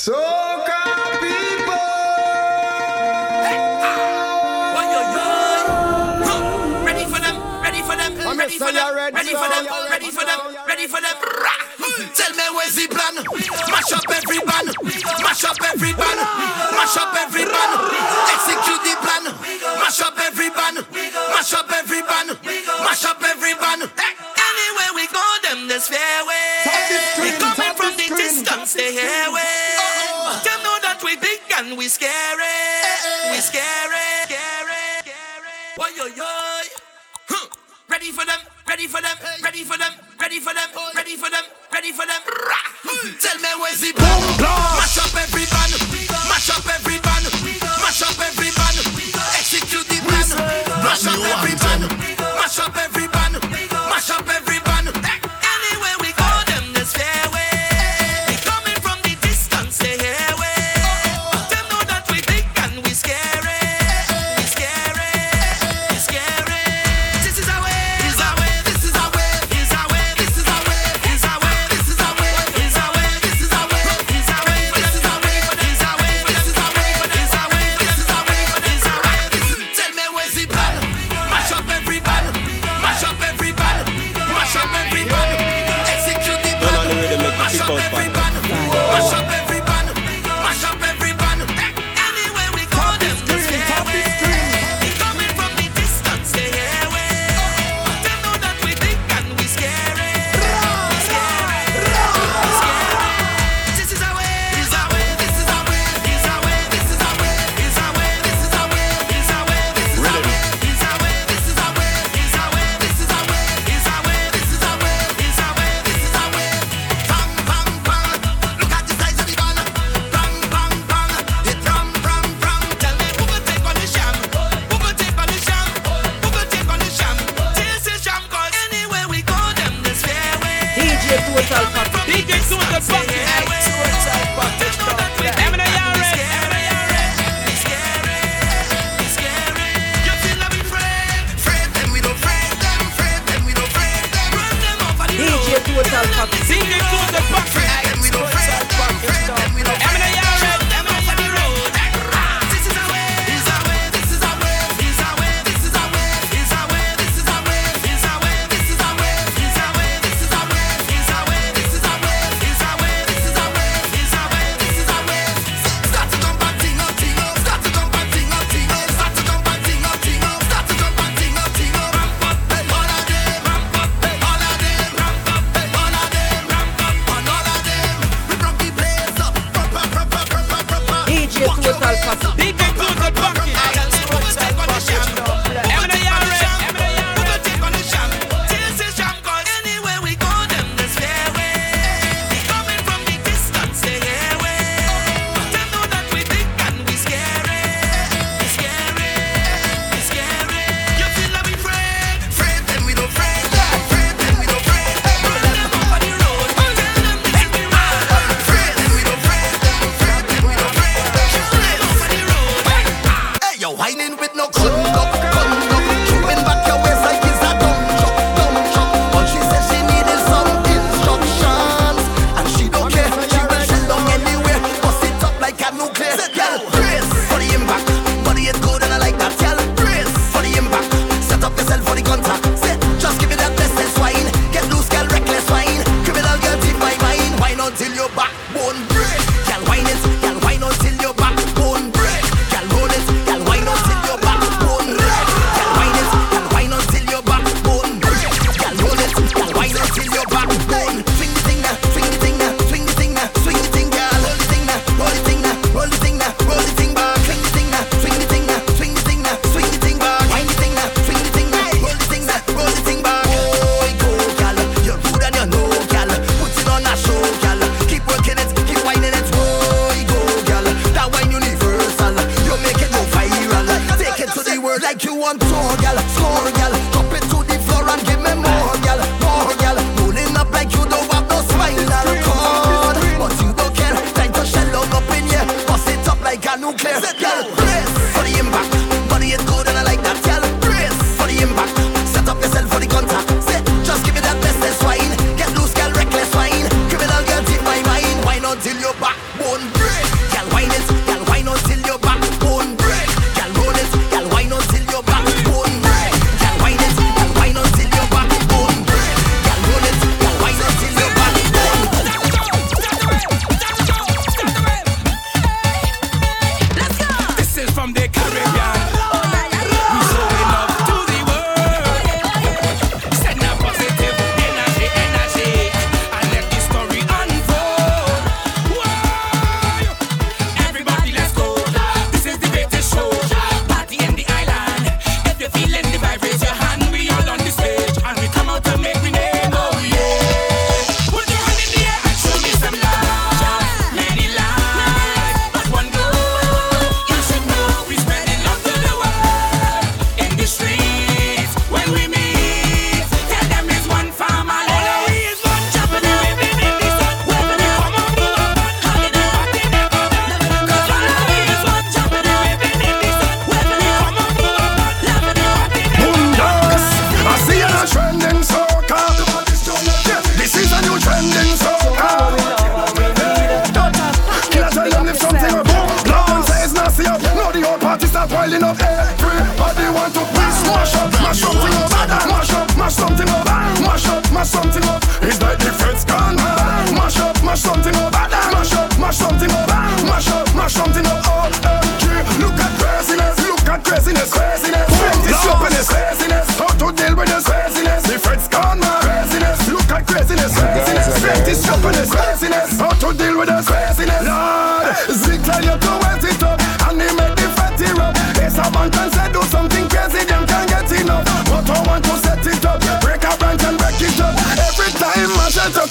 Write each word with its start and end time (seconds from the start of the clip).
So 0.00 0.16
people. 0.16 1.76
Ready 6.80 7.04
for 7.04 7.20
them, 7.20 7.36
ready 7.60 7.82
for 7.84 7.92
them, 8.00 8.16
ready 8.16 8.56
for 8.56 8.72
them, 8.72 8.96
ready 9.12 9.28
for 9.36 9.44
them, 9.44 9.66
ready 9.92 10.08
for 10.08 10.24
them, 10.24 10.40
ready 10.64 10.86
for 10.88 11.00
them. 11.04 11.16
Tell 12.16 12.32
me 12.32 12.44
where's 12.56 12.80
the 12.80 12.88
plan? 12.88 13.12
Mash 13.68 13.92
up 13.92 14.08
every 14.08 14.40
band, 14.40 14.72
mash 15.20 15.44
up 15.44 15.60
every 15.68 15.92
band, 15.92 16.20
mash 16.72 16.96
up 16.96 17.12
every 17.20 17.44
band. 17.44 17.72
Execute 18.32 18.80
the 18.80 18.96
plan, 19.04 19.28
mash 19.84 20.00
up 20.00 20.16
every 20.16 20.48
band, 20.48 20.80
mash 21.28 21.52
up 21.52 21.68
every 21.76 22.00
band, 22.00 22.40
mash 22.88 23.04
up 23.04 23.20
every 23.20 23.52
band. 23.52 23.84
Anywhere 23.84 24.92
we 24.96 25.04
go, 25.12 25.20
them 25.44 25.68
this 25.68 25.92
fairway. 25.92 26.64
Coming 27.36 27.76
from 27.76 27.92
the 28.00 28.08
distance, 28.16 28.72
they 28.72 28.92
hear 28.96 29.28
way. 29.30 29.69
You 30.30 30.56
know 30.62 30.78
that 30.86 31.02
we 31.02 31.16
big 31.16 31.42
and 31.58 31.76
we 31.76 31.88
scary. 31.88 32.38
We 33.26 33.34
eh, 33.34 33.38
eh. 33.38 33.40
scary. 33.42 34.10
Scary. 34.30 34.86
Scary. 35.02 35.58
Oi, 35.82 35.90
oi, 36.06 36.12
oi. 36.22 36.66
Huh. 37.26 37.46
Ready 37.90 38.12
for 38.12 38.24
them. 38.24 38.38
Ready 38.68 38.86
for 38.86 39.02
them. 39.02 39.16
Ready 39.42 39.64
for 39.64 39.76
them. 39.76 39.92
Ready 40.20 40.38
for 40.38 40.54
them. 40.54 40.68
Ready 40.94 41.16
for 41.16 41.30
them. 41.30 41.44
Ready 41.74 41.92
for 41.92 42.06
them. 42.06 42.22
Ready 42.30 42.46
for 42.46 42.54
them. 42.86 43.18
Tell 43.18 43.38
me 43.42 43.48
where's 43.58 43.80
the 43.80 43.90
boom 43.90 44.22
blast. 44.38 44.78
Mash 44.78 44.98
up 45.02 45.14
every 45.18 45.46
band. 45.50 45.89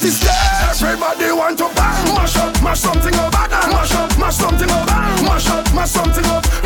Everybody 0.01 1.29
want 1.33 1.57
to 1.57 1.65
bang, 1.75 2.15
mash 2.15 2.37
up, 2.37 2.63
mash 2.63 2.79
something 2.79 3.13
up, 3.15 3.33
mash 3.33 3.91
up, 3.93 4.17
mash 4.17 4.35
something 4.37 4.69
up, 4.69 4.87
mash 4.87 5.49
up, 5.49 5.75
mash 5.75 5.89
something 5.91 6.25
up. 6.25 6.58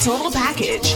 Total 0.00 0.30
Package, 0.30 0.92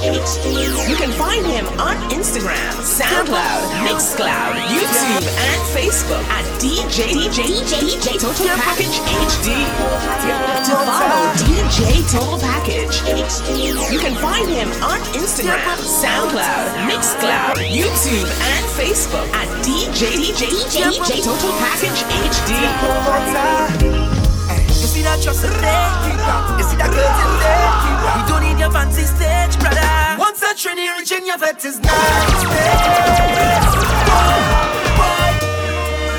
you 0.88 0.96
can 0.96 1.12
find 1.12 1.44
him 1.44 1.66
on 1.78 1.94
Instagram, 2.08 2.72
SoundCloud, 2.80 3.60
Mixcloud, 3.84 4.56
YouTube, 4.72 5.28
and 5.44 5.60
Facebook 5.76 6.24
at 6.32 6.44
DJ 6.58 7.12
DJ 7.12 7.44
DJ 7.68 8.18
Total 8.18 8.46
Package 8.56 8.96
HD. 9.28 9.60
To 10.64 10.72
follow 10.88 11.20
DJ 11.36 12.00
Total 12.10 12.38
Package, 12.38 13.02
you 13.92 13.98
can 13.98 14.14
find 14.14 14.48
him 14.48 14.68
on 14.82 14.98
Instagram, 15.12 15.76
SoundCloud, 15.84 16.88
Mixcloud, 16.88 17.56
YouTube, 17.60 18.24
and 18.24 18.64
Facebook 18.72 19.28
at 19.34 19.48
DJ 19.62 20.16
DJ 20.16 20.48
DJ 20.72 21.22
Total 21.22 21.52
Package 21.58 22.00
HD. 22.32 24.13
You 24.94 25.02
see 25.02 25.10
that 25.10 25.18
trust 25.18 25.42
in 25.42 25.50
there? 25.58 25.90
You 26.54 26.62
see 26.70 26.78
that 26.78 26.86
curtain 26.94 27.32
there? 27.42 27.66
We 28.14 28.22
don't 28.30 28.46
need 28.46 28.62
your 28.62 28.70
fancy 28.70 29.02
stage, 29.02 29.58
brother. 29.58 29.82
Once 30.22 30.38
a 30.46 30.54
trinity 30.54 30.86
reach 30.94 31.10
in 31.10 31.26
your 31.26 31.34
vet 31.34 31.58
is 31.66 31.82
nice. 31.82 32.46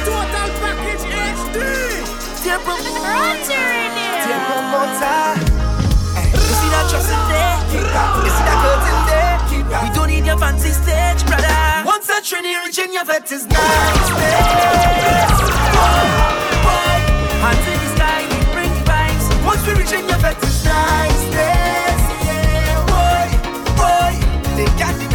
Total 0.04 0.50
package 0.60 1.08
HD. 1.08 1.56
Dear 2.44 2.60
promoter. 2.68 3.64
Dear 4.28 4.44
promoter. 4.44 5.40
Eh, 6.20 6.36
you 6.36 6.56
see 6.60 6.68
that 6.76 6.92
trust 6.92 7.16
in 7.16 7.22
there? 7.32 7.56
You 7.80 7.80
see 7.80 8.44
that 8.44 8.60
curtain 8.60 9.00
there? 9.08 9.40
We 9.88 9.90
don't 9.96 10.12
need 10.12 10.28
your 10.28 10.36
fancy 10.36 10.76
stage, 10.76 11.24
brother. 11.24 11.48
Once 11.88 12.12
a 12.12 12.20
trinity 12.20 12.60
reach 12.60 12.76
in 12.84 12.92
your 12.92 13.08
vet 13.08 13.32
is 13.32 13.48
nice. 13.48 14.12
Hands 17.40 17.68
in 17.72 17.85
spirit 19.66 19.92
in 19.94 20.08
your 20.08 20.20
bed 20.20 20.38
is 20.44 20.64
nice. 20.64 21.24
Yeah, 21.34 22.86
boy, 22.92 23.30
boy, 23.76 24.56
they 24.56 24.66
got 24.78 24.96
me. 25.00 25.15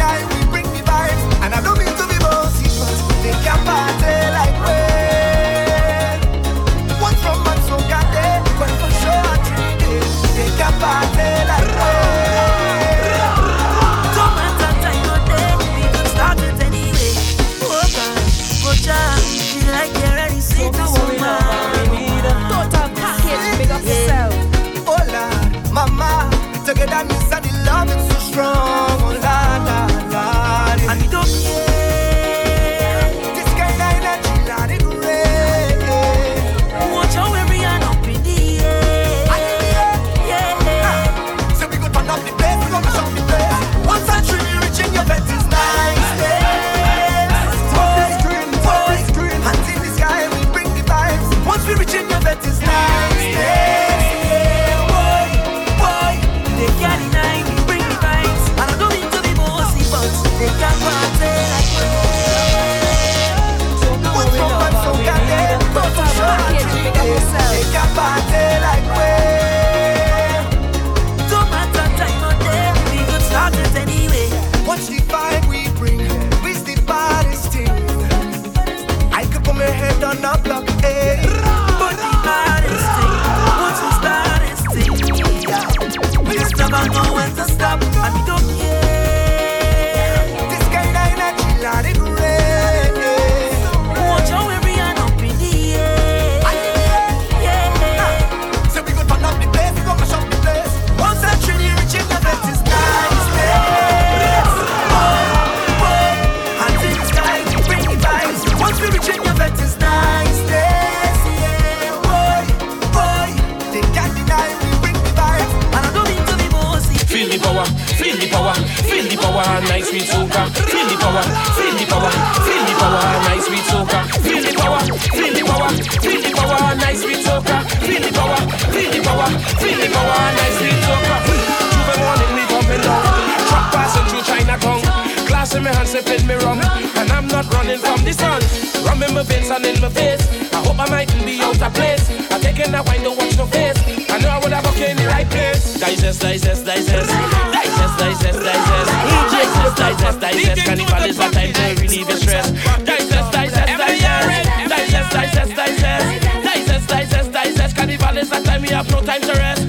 I'm 137.21 137.27
not 137.27 137.53
running 137.53 137.77
from 137.77 138.01
the 138.03 138.13
sun. 138.13 138.41
Rum 138.81 138.97
my 139.13 139.21
veins 139.21 139.49
and 139.51 139.63
in 139.63 139.79
my 139.79 139.89
face. 139.89 140.25
I 140.51 140.57
hope 140.65 140.79
I 140.79 140.89
mightn't 140.89 141.23
be 141.23 141.39
out 141.39 141.53
place. 141.73 142.09
I'm 142.31 142.41
taking 142.41 142.71
that 142.71 142.85
wine, 142.87 143.03
don't 143.03 143.15
watch 143.15 143.37
no 143.37 143.45
face. 143.45 143.77
I 144.09 144.17
know 144.17 144.29
I 144.29 144.39
would 144.41 144.51
have 144.51 144.65
okay 144.73 144.89
in 144.89 144.97
the 144.97 145.05
right 145.05 145.29
place. 145.29 145.79
Digest, 145.79 146.21
digest, 146.21 146.65
digest. 146.65 147.09
Digest, 147.53 147.93
digest, 148.01 148.39
digest. 148.41 148.89
Digest, 149.29 149.77
digest, 149.77 150.19
digest. 150.19 150.61
Cannibal 150.65 151.03
is 151.05 151.17
what 151.17 151.35
I 151.37 151.51
do, 151.51 151.81
relieve 151.81 152.07
the 152.07 152.17
stress. 152.17 152.49
Digest, 152.89 153.31
digest, 153.31 153.69
digest. 153.69 154.49
Digest, 154.65 155.11
digest, 155.13 155.51
digest. 155.53 156.05
Digest, 156.41 156.87
digest, 156.89 157.31
digest. 157.31 157.75
Cannibal 157.75 158.17
is 158.17 158.29
that 158.31 158.43
time 158.45 158.61
we 158.63 158.69
have 158.69 158.89
no 158.89 159.01
time 159.01 159.21
to 159.21 159.33
rest 159.37 159.60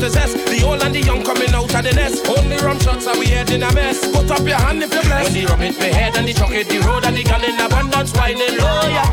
to 0.00 0.10
zest. 0.10 0.36
The 0.46 0.62
old 0.64 0.82
and 0.82 0.94
the 0.94 1.00
young 1.00 1.22
coming 1.24 1.50
out 1.50 1.74
of 1.74 1.82
the 1.82 1.92
nest. 1.92 2.26
Only 2.28 2.56
rum 2.58 2.78
shots 2.80 3.06
are 3.06 3.18
we 3.18 3.26
head 3.26 3.50
in 3.50 3.62
a 3.62 3.72
mess. 3.74 4.06
Put 4.10 4.30
up 4.30 4.46
your 4.46 4.58
hand 4.58 4.82
if 4.82 4.92
you're 4.92 5.02
blessed. 5.02 5.24
When 5.24 5.34
the 5.34 5.46
rum 5.50 5.60
hit 5.60 5.78
my 5.78 5.90
head 5.90 6.16
and 6.16 6.26
the 6.26 6.34
chuck 6.34 6.50
hit 6.50 6.68
the 6.68 6.78
road 6.86 7.04
and 7.04 7.16
the 7.16 7.24
gun 7.24 7.42
in 7.44 7.58
abundance, 7.58 8.12
whining 8.12 8.54
low, 8.58 8.82
yeah. 8.88 9.10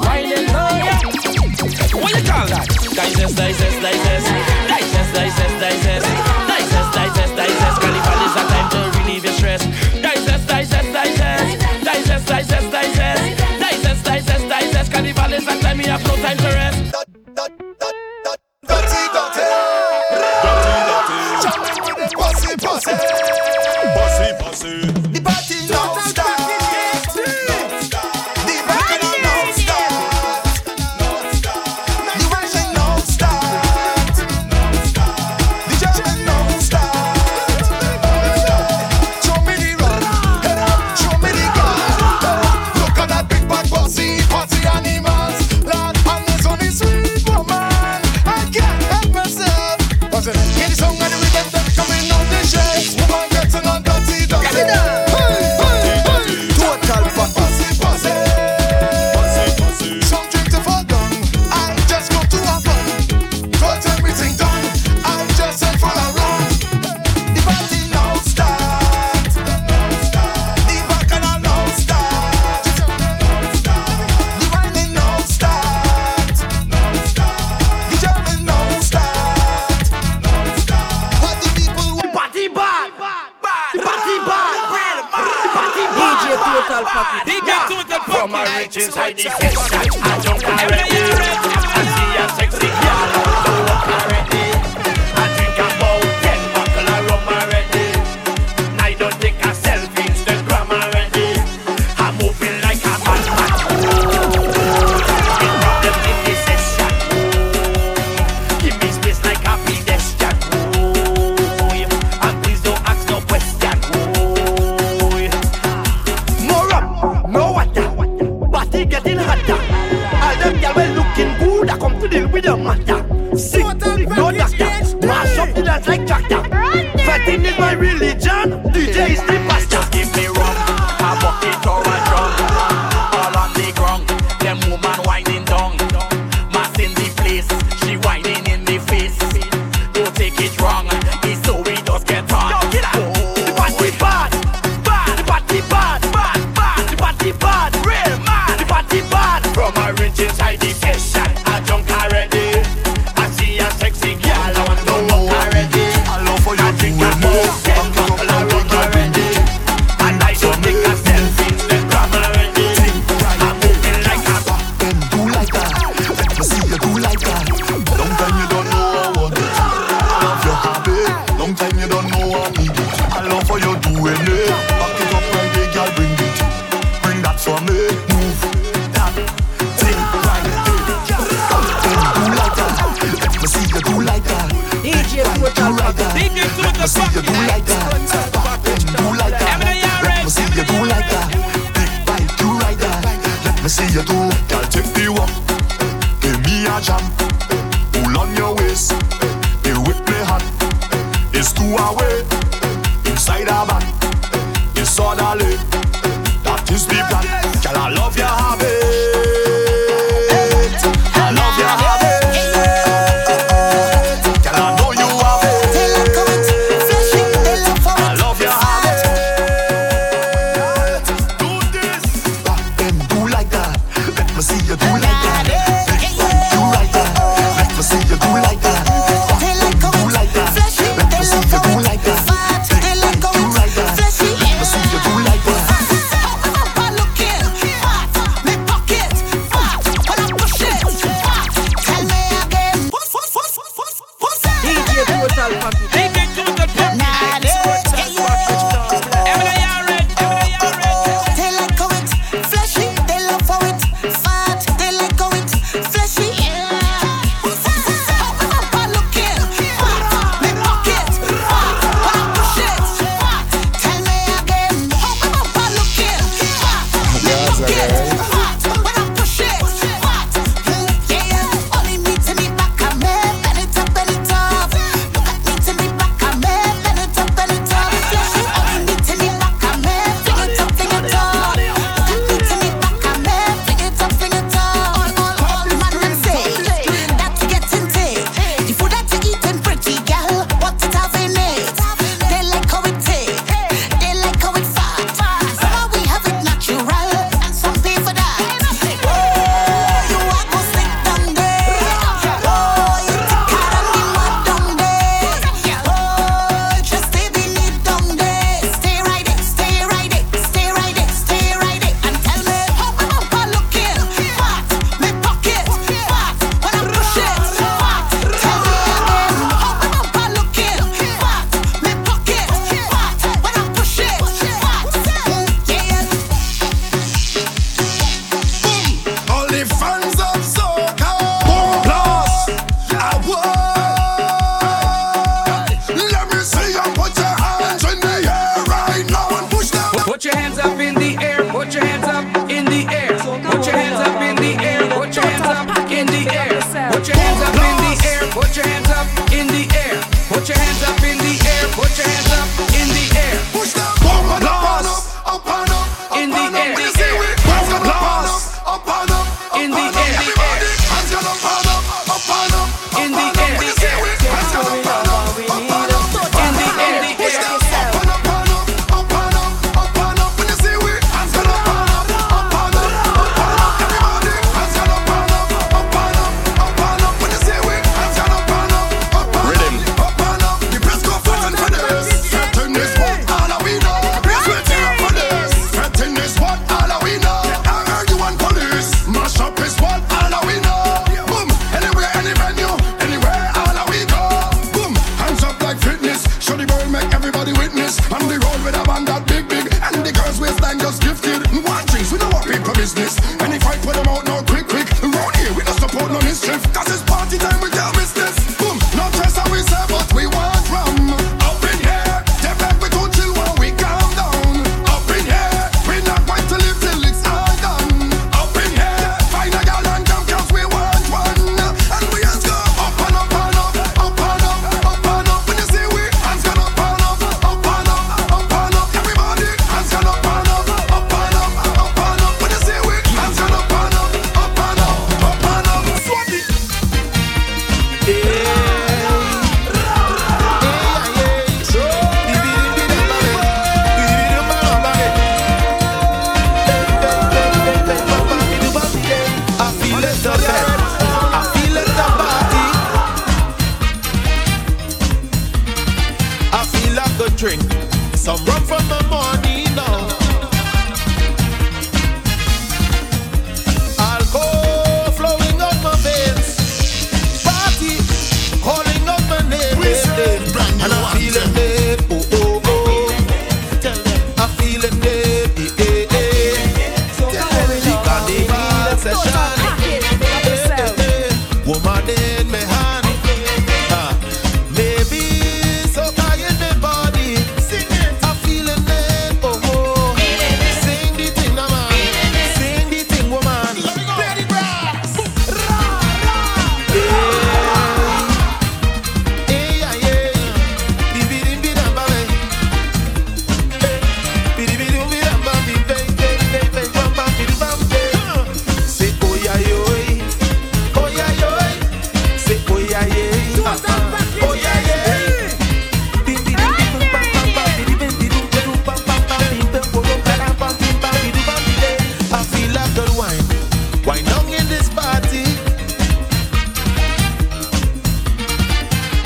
Whining 0.00 0.46
low, 0.48 0.72
yeah. 0.86 1.00
What 1.98 2.12
you 2.16 2.24
call 2.24 2.46
that? 2.48 2.66
Dices, 2.96 3.34
dices, 3.36 3.74
dices, 3.84 4.24
dices, 4.68 5.08
dices, 5.14 5.52
dices, 5.60 6.04
dices, 6.46 6.98
dices. 7.00 7.32
digest. 7.36 7.78
Carnival 7.80 8.20
is 8.26 8.34
a 8.34 8.44
time 8.48 8.68
to 8.72 8.80
relieve 8.98 9.24
your 9.24 9.34
stress. 9.34 9.62
Dices, 10.04 10.42
dices, 10.46 10.86
dices, 10.94 11.48
dices, 11.84 12.22
dices, 12.24 12.70
dices, 12.70 12.70
dices, 12.72 14.02
dices. 14.04 14.42
digest. 14.48 14.92
Carnival 14.92 15.32
is 15.32 15.46
a 15.46 15.60
time 15.60 15.80
you 15.80 15.90
have 15.90 16.04
no 16.06 16.16
time 16.16 16.38
to 16.38 16.48
rest. 16.48 16.97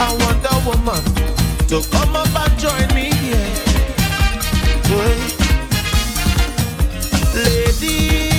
I 0.05 0.11
want 0.14 0.44
a 0.44 0.57
woman 0.66 1.05
to 1.68 1.80
come 1.90 2.16
up 2.16 2.34
and 2.34 2.59
join 2.59 2.88
me 2.92 3.12
here. 3.22 3.53
Hey. 7.32 8.32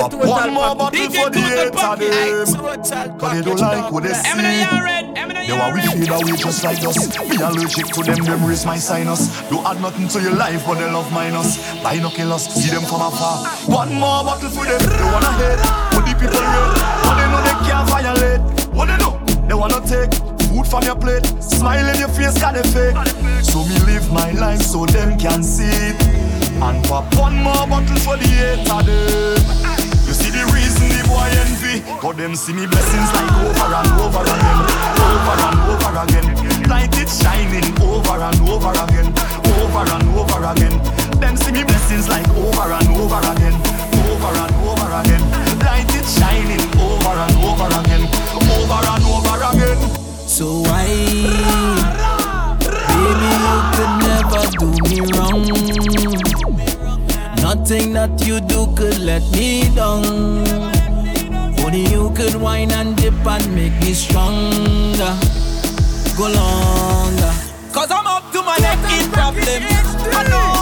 pop 0.00 0.14
One 0.14 0.54
more 0.54 0.74
bottle 0.76 1.10
for 1.10 1.30
the 1.30 1.42
eight 1.58 1.74
of 1.74 1.98
them 1.98 3.18
Cause 3.18 3.32
they 3.32 3.42
don't 3.42 3.60
like 3.60 3.92
what 3.92 4.02
they 4.04 4.14
see 4.14 4.36
They 5.48 5.58
I 5.60 5.72
we 5.72 5.80
feel 5.80 6.06
that 6.12 6.24
we 6.24 6.36
just 6.36 6.62
like 6.62 6.84
us. 6.84 6.96
Be 7.28 7.36
allergic 7.40 7.86
to 7.92 8.02
them, 8.02 8.24
them 8.24 8.44
raise 8.46 8.64
my 8.64 8.76
sinus. 8.76 9.32
Don't 9.48 9.64
add 9.66 9.80
nothing 9.80 10.06
to 10.08 10.20
your 10.20 10.34
life 10.34 10.64
but 10.66 10.74
they 10.74 10.90
love 10.90 11.10
minus. 11.12 11.56
Binoculars, 11.82 12.46
see 12.48 12.70
them 12.70 12.82
from 12.84 13.00
afar. 13.00 13.46
One 13.66 13.94
more 13.94 14.24
bottle 14.24 14.50
for 14.50 14.64
them, 14.64 14.78
they 14.78 15.08
wanna 15.08 15.32
hate 15.40 15.60
For 15.92 16.02
the 16.04 16.12
people 16.20 16.40
here, 16.40 16.68
what 17.04 17.16
they 17.16 17.26
know 17.32 17.40
they 17.42 17.56
can't 17.64 17.88
violate. 17.88 18.40
What 18.72 18.86
they 18.86 18.96
know, 19.00 19.16
they 19.48 19.54
wanna 19.54 19.80
take 19.84 20.12
food 20.48 20.66
from 20.66 20.84
your 20.84 20.96
plate. 20.96 21.26
Smile 21.42 21.88
in 21.92 21.98
your 21.98 22.08
face, 22.08 22.38
got 22.38 22.56
a 22.56 22.62
fake. 22.62 22.96
So 23.44 23.64
me 23.64 23.78
live 23.86 24.12
my 24.12 24.32
life 24.32 24.62
so 24.62 24.86
them 24.86 25.18
can 25.18 25.42
see 25.42 25.64
it. 25.64 25.96
And 26.60 26.84
pop 26.84 27.08
one 27.16 27.36
more 27.42 27.66
bottle 27.66 27.96
for 27.98 28.16
the 28.16 28.28
eight 28.28 28.70
of 28.70 28.84
them 28.86 29.87
boy 31.08 31.28
envy. 31.42 31.80
Them 32.18 32.34
see 32.34 32.52
me 32.52 32.66
blessings 32.66 33.10
like 33.14 33.30
over 33.46 33.70
and 33.78 33.92
over 34.02 34.22
again, 34.26 34.58
over 35.06 35.38
and 35.46 35.58
over 35.70 35.94
again. 36.02 36.26
Light 36.68 36.90
it 36.98 37.08
shining 37.08 37.70
over 37.80 38.18
and 38.18 38.40
over 38.48 38.74
again, 38.74 39.08
over 39.54 39.86
and 39.86 40.06
over 40.18 40.42
again. 40.50 40.74
Them 41.20 41.36
see 41.36 41.52
me 41.52 41.62
blessings 41.62 42.08
like 42.08 42.28
over 42.30 42.72
and 42.74 42.88
over 42.98 43.22
again, 43.22 43.54
over 44.10 44.34
and 44.34 44.54
over 44.66 44.90
again. 44.98 45.22
Light 45.62 45.94
it 45.94 46.06
shining 46.10 46.64
over 46.74 47.14
and 47.22 47.36
over 47.38 47.70
again, 47.70 48.04
over 48.34 48.82
and 48.82 49.04
over 49.06 49.38
again. 49.46 49.78
So 50.26 50.62
I, 50.66 50.90
baby, 52.98 53.30
you 53.46 53.58
could 53.74 53.94
never 54.10 54.42
do 54.58 54.66
me 54.90 54.98
wrong. 55.14 55.46
Nothing 57.42 57.92
that 57.92 58.26
you 58.26 58.40
do 58.40 58.66
could 58.74 58.98
let 58.98 59.22
me 59.30 59.70
down. 59.74 60.77
Only 61.68 61.84
you 61.90 62.10
could 62.16 62.34
wine 62.36 62.70
and 62.72 62.96
dip 62.96 63.26
and 63.26 63.54
make 63.54 63.78
me 63.82 63.92
stronger. 63.92 65.12
Go 66.16 66.26
longer. 66.32 67.32
Cause 67.74 67.90
I'm 67.90 68.06
up 68.06 68.32
to 68.32 68.40
my 68.40 68.56
neck 68.56 68.78
in 68.98 69.10
problems. 69.12 70.57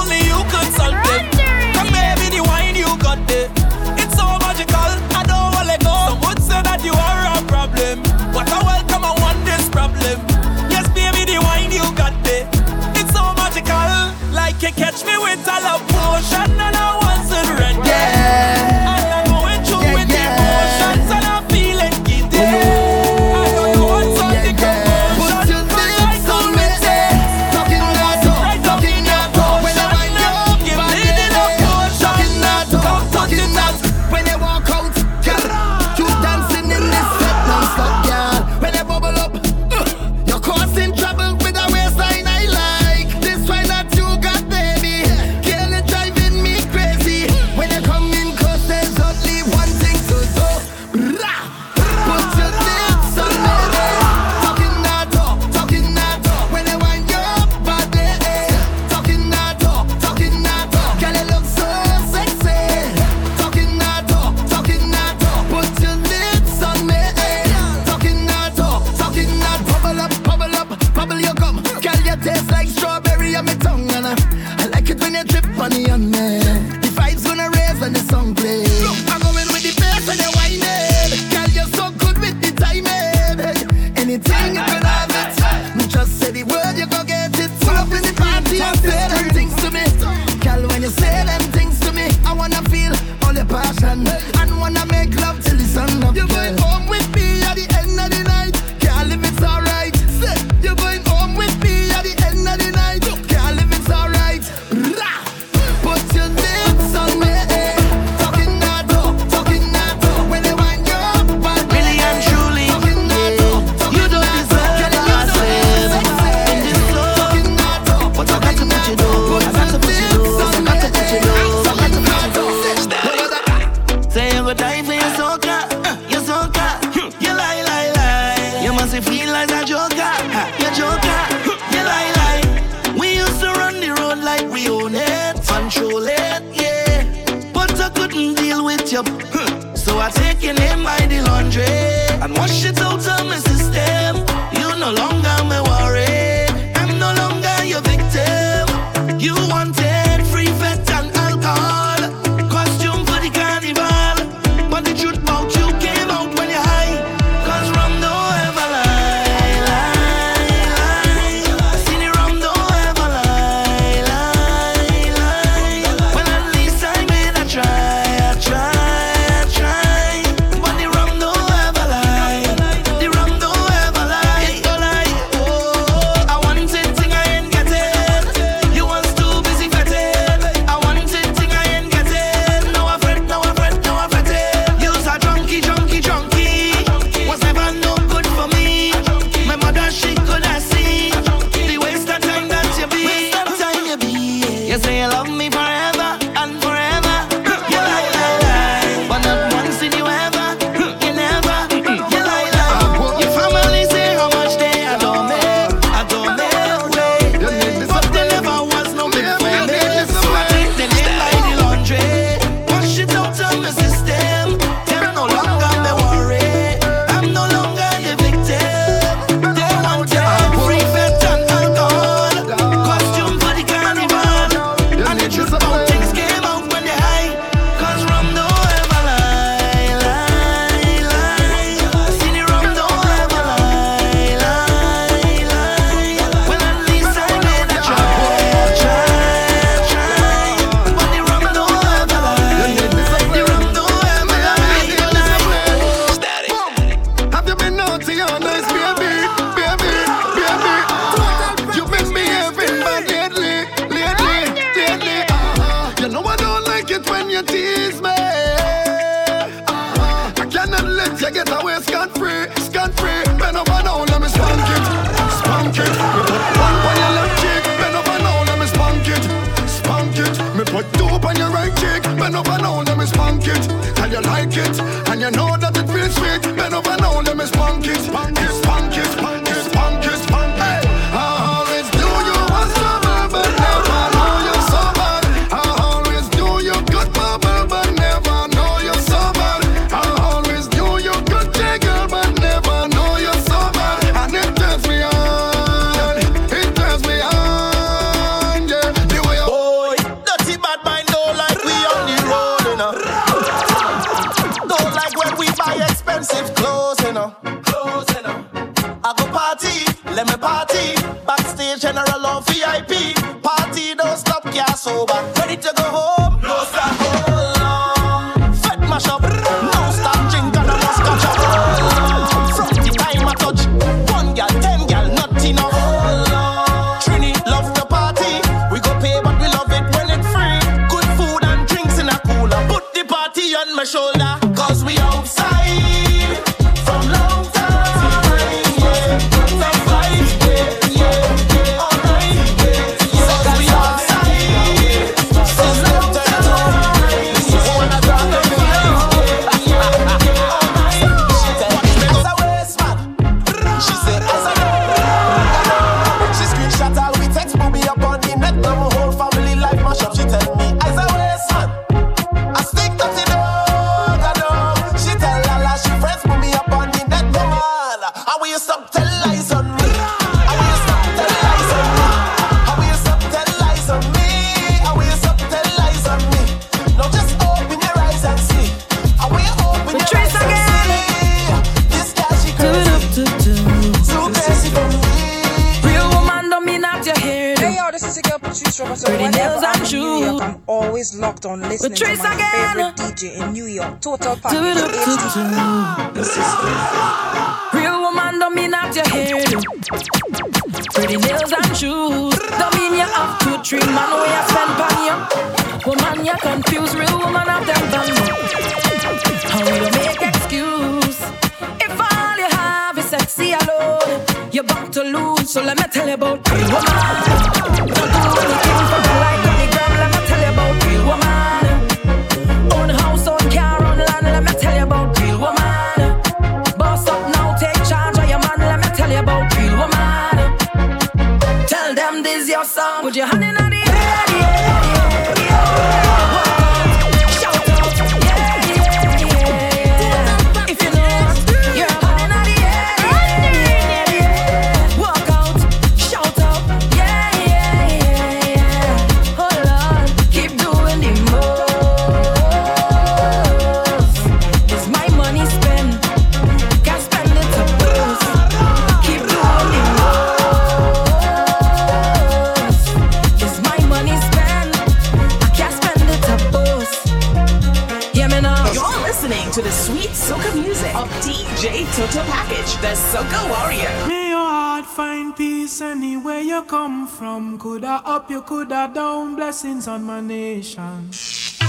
Christ 479.86 480.00
on 480.00 480.04
my 480.04 480.20
nation. 480.20 481.12
Show 481.12 481.62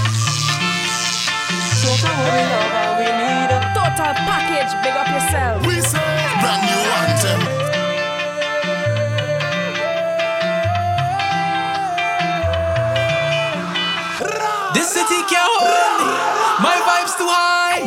the 2.02 2.10
world 2.26 2.98
we 2.98 3.06
need 3.22 3.50
a 3.54 3.60
total 3.74 4.14
package. 4.26 4.72
Big 4.82 4.94
up 4.98 5.08
yourself. 5.14 5.66
We 5.66 5.80
say 5.80 6.10
brand 6.42 6.62
new 6.66 6.82
anthem. 7.02 7.40
This 14.74 14.88
city 14.90 15.20
can't 15.30 15.50
hold 15.54 15.92
me. 16.00 16.10
My 16.66 16.76
vibe's 16.88 17.14
too 17.14 17.30
high. 17.30 17.80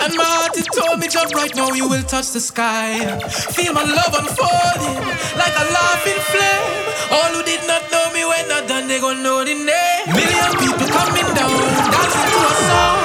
And 0.00 0.14
my 0.16 0.24
heart 0.24 0.56
is 0.56 0.66
told 0.66 0.98
me, 1.00 1.08
jump 1.08 1.34
right 1.34 1.54
now, 1.54 1.72
you 1.72 1.88
will 1.88 2.04
touch 2.04 2.30
the 2.32 2.40
sky. 2.40 3.20
Feel 3.28 3.72
my 3.74 3.84
love 3.84 4.14
unfolding 4.16 5.04
like 5.36 5.54
a 5.60 5.66
laughing 5.76 6.20
flame. 6.32 6.84
All 7.12 7.30
who 7.36 7.42
did 7.42 7.66
not 7.66 7.82
know 7.92 8.03
when 8.34 8.48
they're 8.48 8.66
done, 8.66 8.88
they 8.88 9.00
gon' 9.00 9.22
know 9.22 9.44
the 9.44 9.54
name. 9.54 10.06
Million 10.18 10.50
people 10.62 10.88
coming 10.98 11.28
down, 11.38 11.54
dancing 11.94 12.28
to 12.32 12.38
a 12.50 12.54
song. 12.68 13.00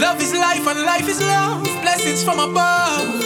Love 0.00 0.20
is 0.20 0.32
life 0.34 0.66
and 0.66 0.80
life 0.82 1.08
is 1.08 1.20
love. 1.20 1.62
Blessings 1.82 2.22
from 2.24 2.38
above. 2.40 3.21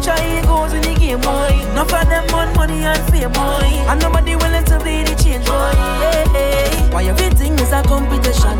Watch 0.00 0.18
how 0.18 0.24
it 0.24 0.46
goes 0.46 0.72
in 0.72 0.80
the 0.80 0.98
game, 0.98 1.20
boy. 1.20 1.60
Enough 1.72 1.92
of 1.92 2.08
them 2.08 2.24
want 2.32 2.56
money 2.56 2.84
and 2.84 3.12
fame, 3.12 3.30
boy. 3.32 3.68
And 3.84 4.00
nobody 4.00 4.34
willing 4.34 4.64
to 4.64 4.78
be 4.78 5.04
the 5.04 5.14
change, 5.22 5.44
boy. 5.44 5.76
Why 6.90 7.04
everything 7.04 7.52
is 7.58 7.70
a 7.70 7.82
competition? 7.82 8.56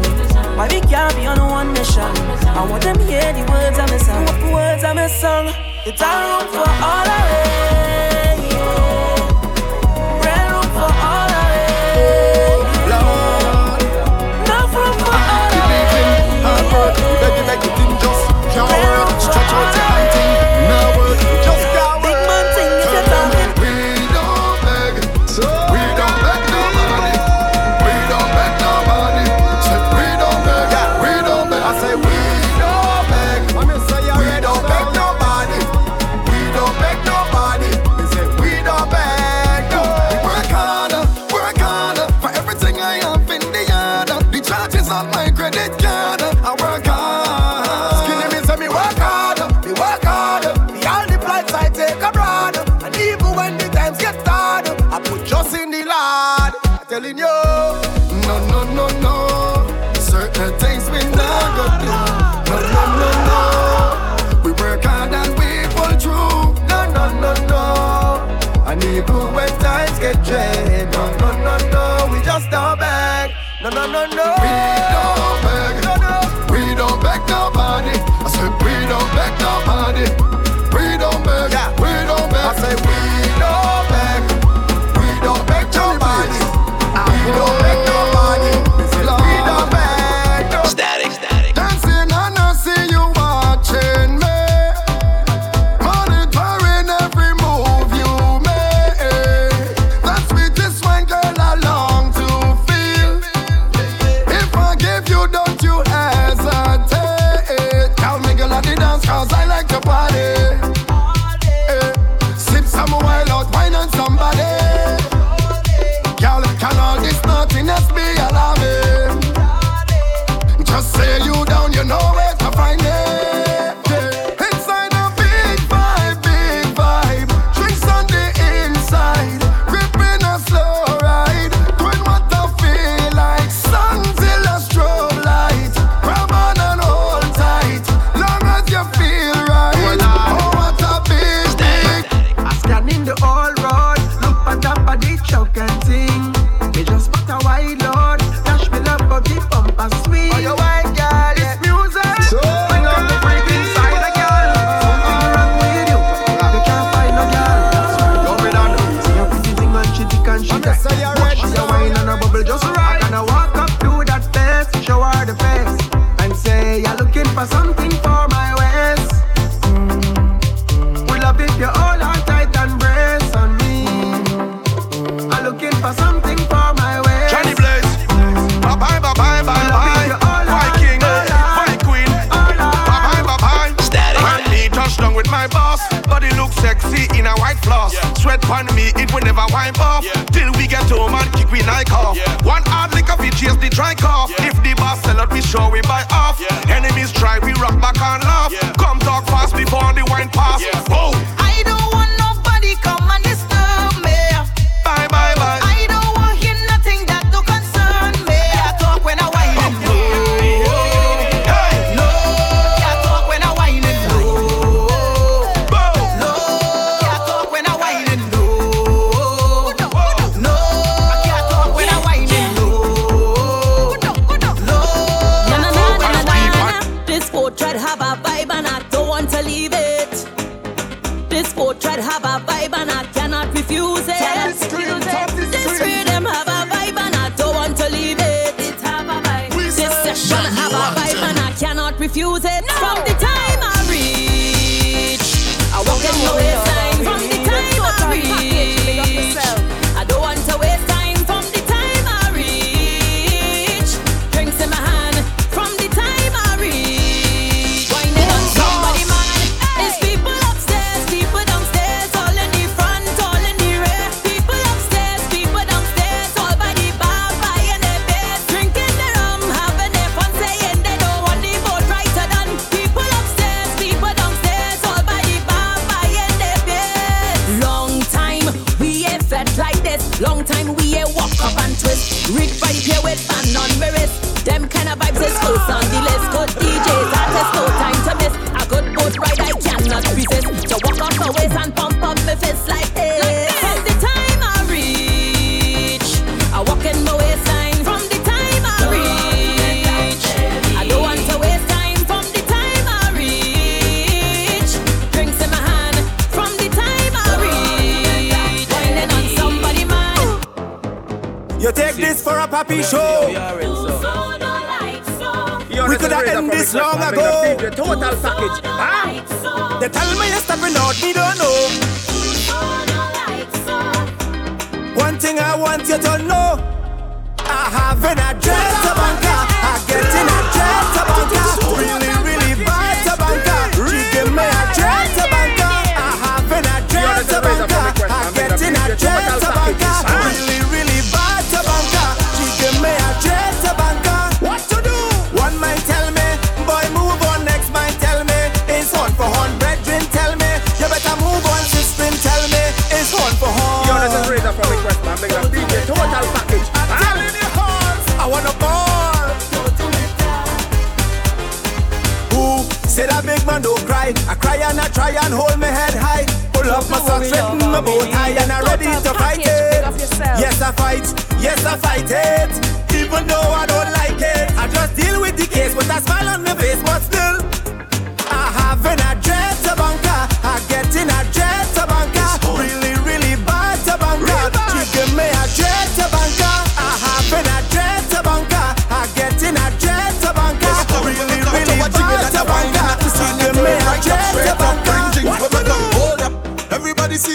Why 0.55 0.69
we 0.69 0.83
can't 0.83 1.17
be 1.17 1.25
on 1.25 1.39
one 1.39 1.73
mission? 1.73 2.13
I 2.45 2.67
want 2.69 2.83
them 2.83 2.99
hear 2.99 3.33
the 3.33 3.41
words 3.51 3.79
I'm 3.79 3.89
a 3.89 3.99
song. 3.99 4.53
Words 4.53 4.85
I'm 4.85 4.99
a 4.99 5.09
song. 5.09 5.47
It's 5.87 6.03
a 6.03 6.13
room 6.13 6.53
for 6.53 6.69
all 6.85 7.09
of 7.09 7.47
it. 7.47 7.50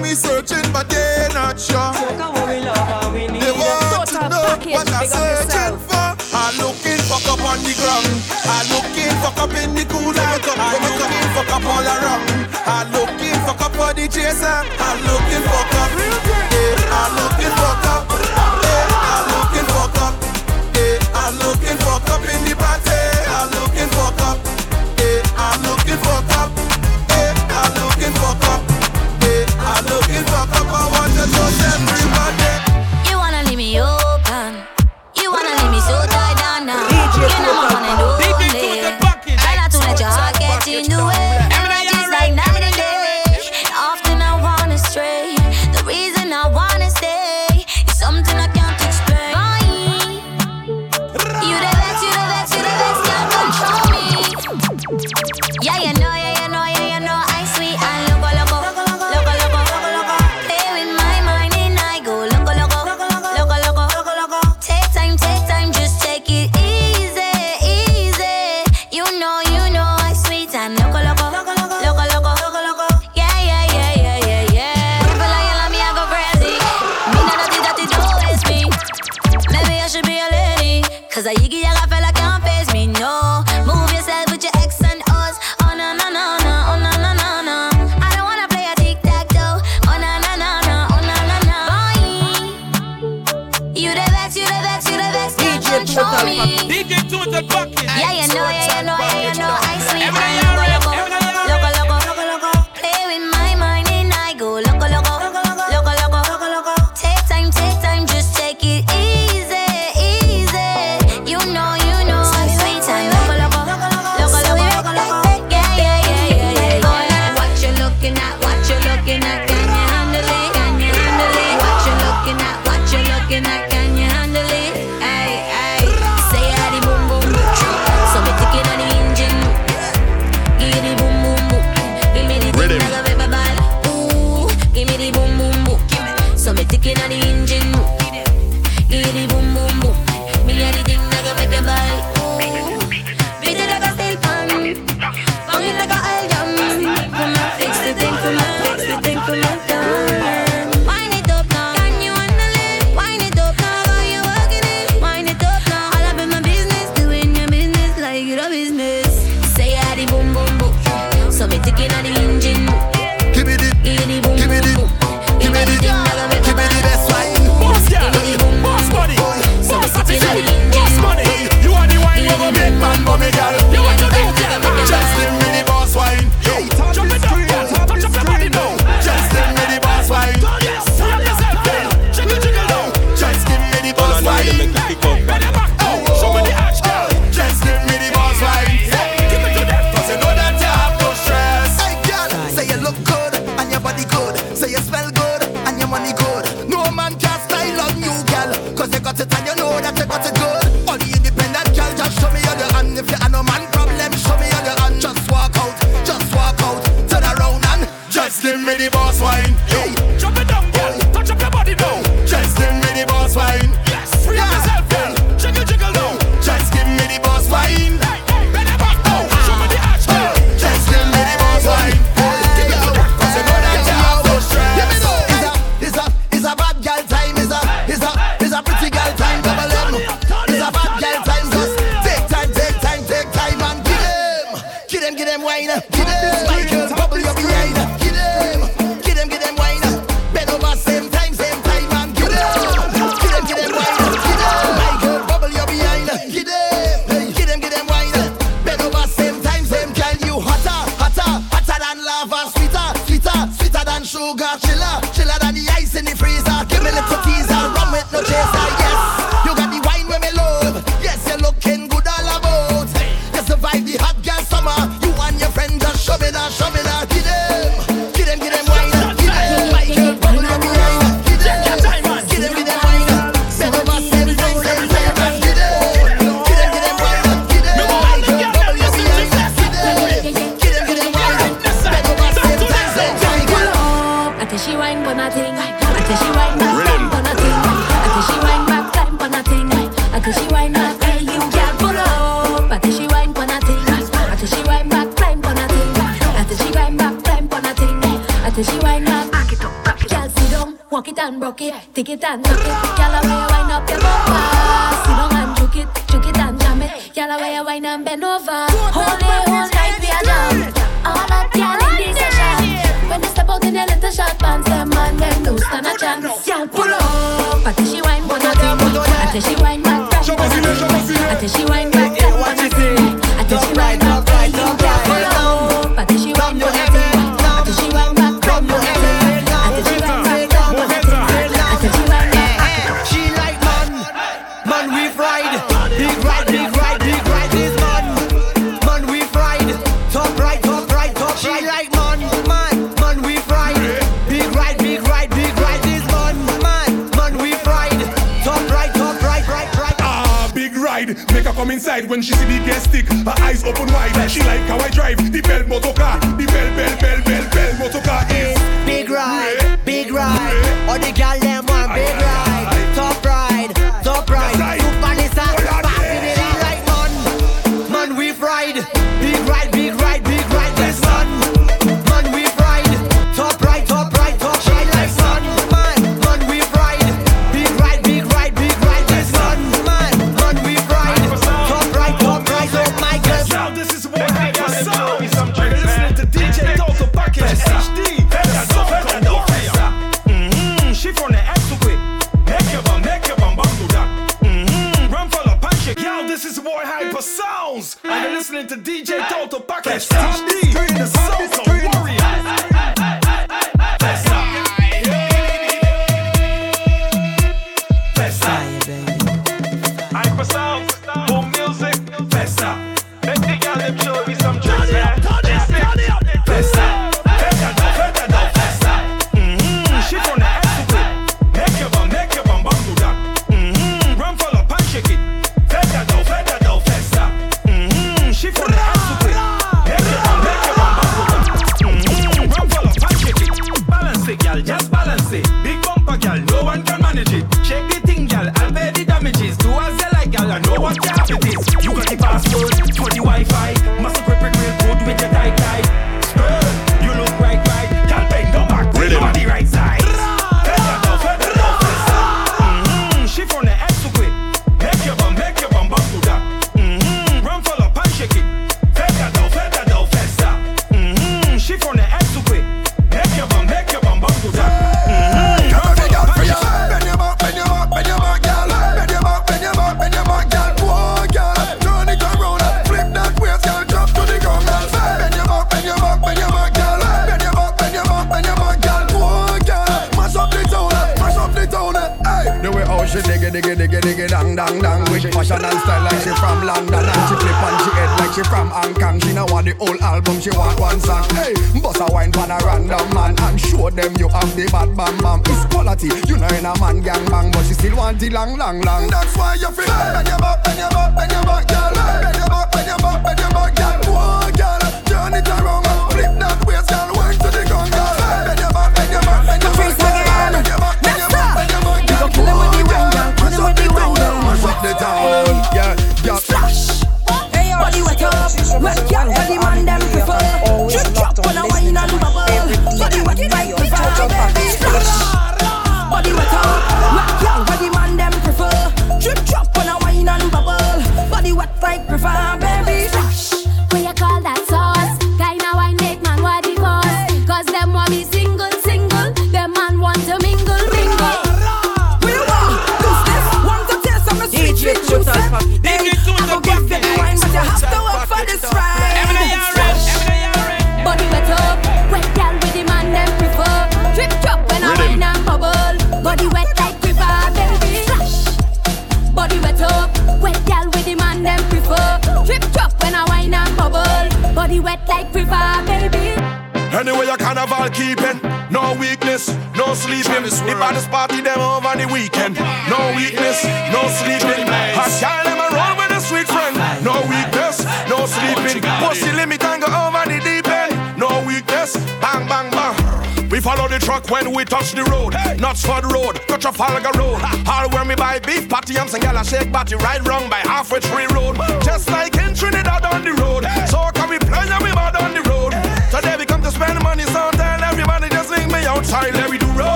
me 0.00 0.14
searching, 0.14 0.64
but 0.72 0.88
they 0.88 1.28
not 1.34 1.60
sure. 1.60 1.92
They 1.92 3.52
want 3.52 4.08
to 4.08 4.28
know 4.28 4.42
what 4.72 4.88
I'm 4.92 5.06
searching 5.06 5.78
for. 5.78 6.16
I'm 6.32 6.56
looking 6.58 7.00
fuck 7.08 7.26
up 7.28 7.44
on 7.44 7.58
the 7.62 7.74
ground. 7.76 8.08
I'm 8.48 8.66
looking 8.72 9.12
fuck 9.20 9.38
up 9.38 9.50
in 9.50 9.74
the 9.74 9.84
cooler. 9.84 10.20
I'm 10.20 10.82
looking 10.82 11.28
fuck 11.34 11.52
up 11.52 11.64
all 11.64 11.84
around. 11.84 12.48
I'm 12.66 12.90
looking 12.92 13.38
fuck 13.44 13.60
up 13.60 13.72
for 13.72 13.92
the 13.94 14.08
chaser. 14.08 14.46
I'm 14.46 14.98
looking 15.04 15.42
fuck 15.48 15.74
up. 15.74 16.29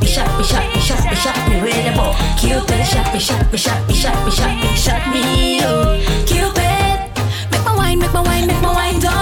shoppy, 0.00 0.06
shoppy, 0.06 0.42
shoppy, 0.44 0.80
shoppy, 0.80 1.16
shoppy 1.16 1.60
with 1.60 1.86
a 1.86 1.96
bow. 1.96 2.14
Cupid, 2.38 2.86
shoppy, 2.86 3.18
shoppy, 3.18 3.56
shoppy, 3.56 3.94
shoppy, 3.94 4.30
shoppy, 4.30 4.76
shoppy, 4.76 5.10
me. 5.10 5.60
Cupid, 6.26 6.98
make 7.50 7.64
my 7.64 7.76
wine, 7.76 7.98
make 7.98 8.12
my 8.12 8.22
wine, 8.22 8.46
make 8.46 8.62
my 8.62 8.72
wine, 8.72 9.00
do 9.00 9.21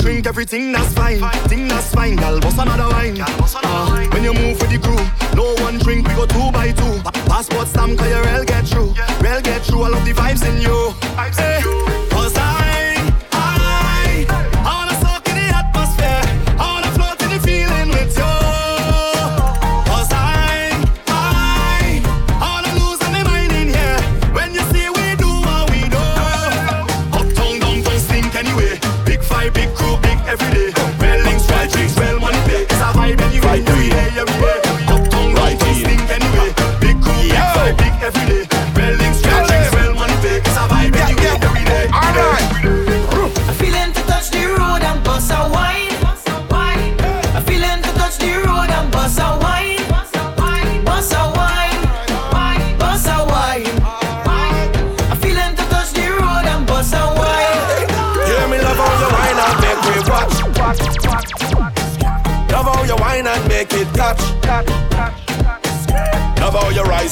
drink 0.00 0.26
everything 0.26 0.72
that's 0.72 0.92
fine. 0.94 1.20
Thing 1.48 1.68
that's 1.68 1.92
fine, 1.94 2.16
gal. 2.16 2.40
Boss 2.40 2.58
another 2.58 2.88
wine. 2.88 3.16
Uh, 3.20 4.06
when 4.12 4.24
you 4.24 4.32
move 4.32 4.58
with 4.60 4.70
the 4.70 4.78
crew, 4.78 5.00
no 5.36 5.54
one 5.62 5.78
drink, 5.78 6.08
we 6.08 6.14
go 6.14 6.26
two 6.26 6.50
by 6.52 6.72
two. 6.72 7.00
Passport 7.28 7.68
stamp, 7.68 7.98
cause 7.98 8.08
your 8.08 8.22
rail 8.24 8.44
get 8.44 8.66
through. 8.66 8.94
Rail 9.20 9.40
get 9.40 9.62
through, 9.62 9.82
I 9.82 9.88
love 9.88 10.04
the 10.04 10.12
vibes 10.12 10.46
in 10.48 10.60
you. 10.60 10.94
Vibes 11.16 11.38
hey. 11.38 11.58
in 11.58 11.64
eh. 11.64 11.94
you. 11.94 11.99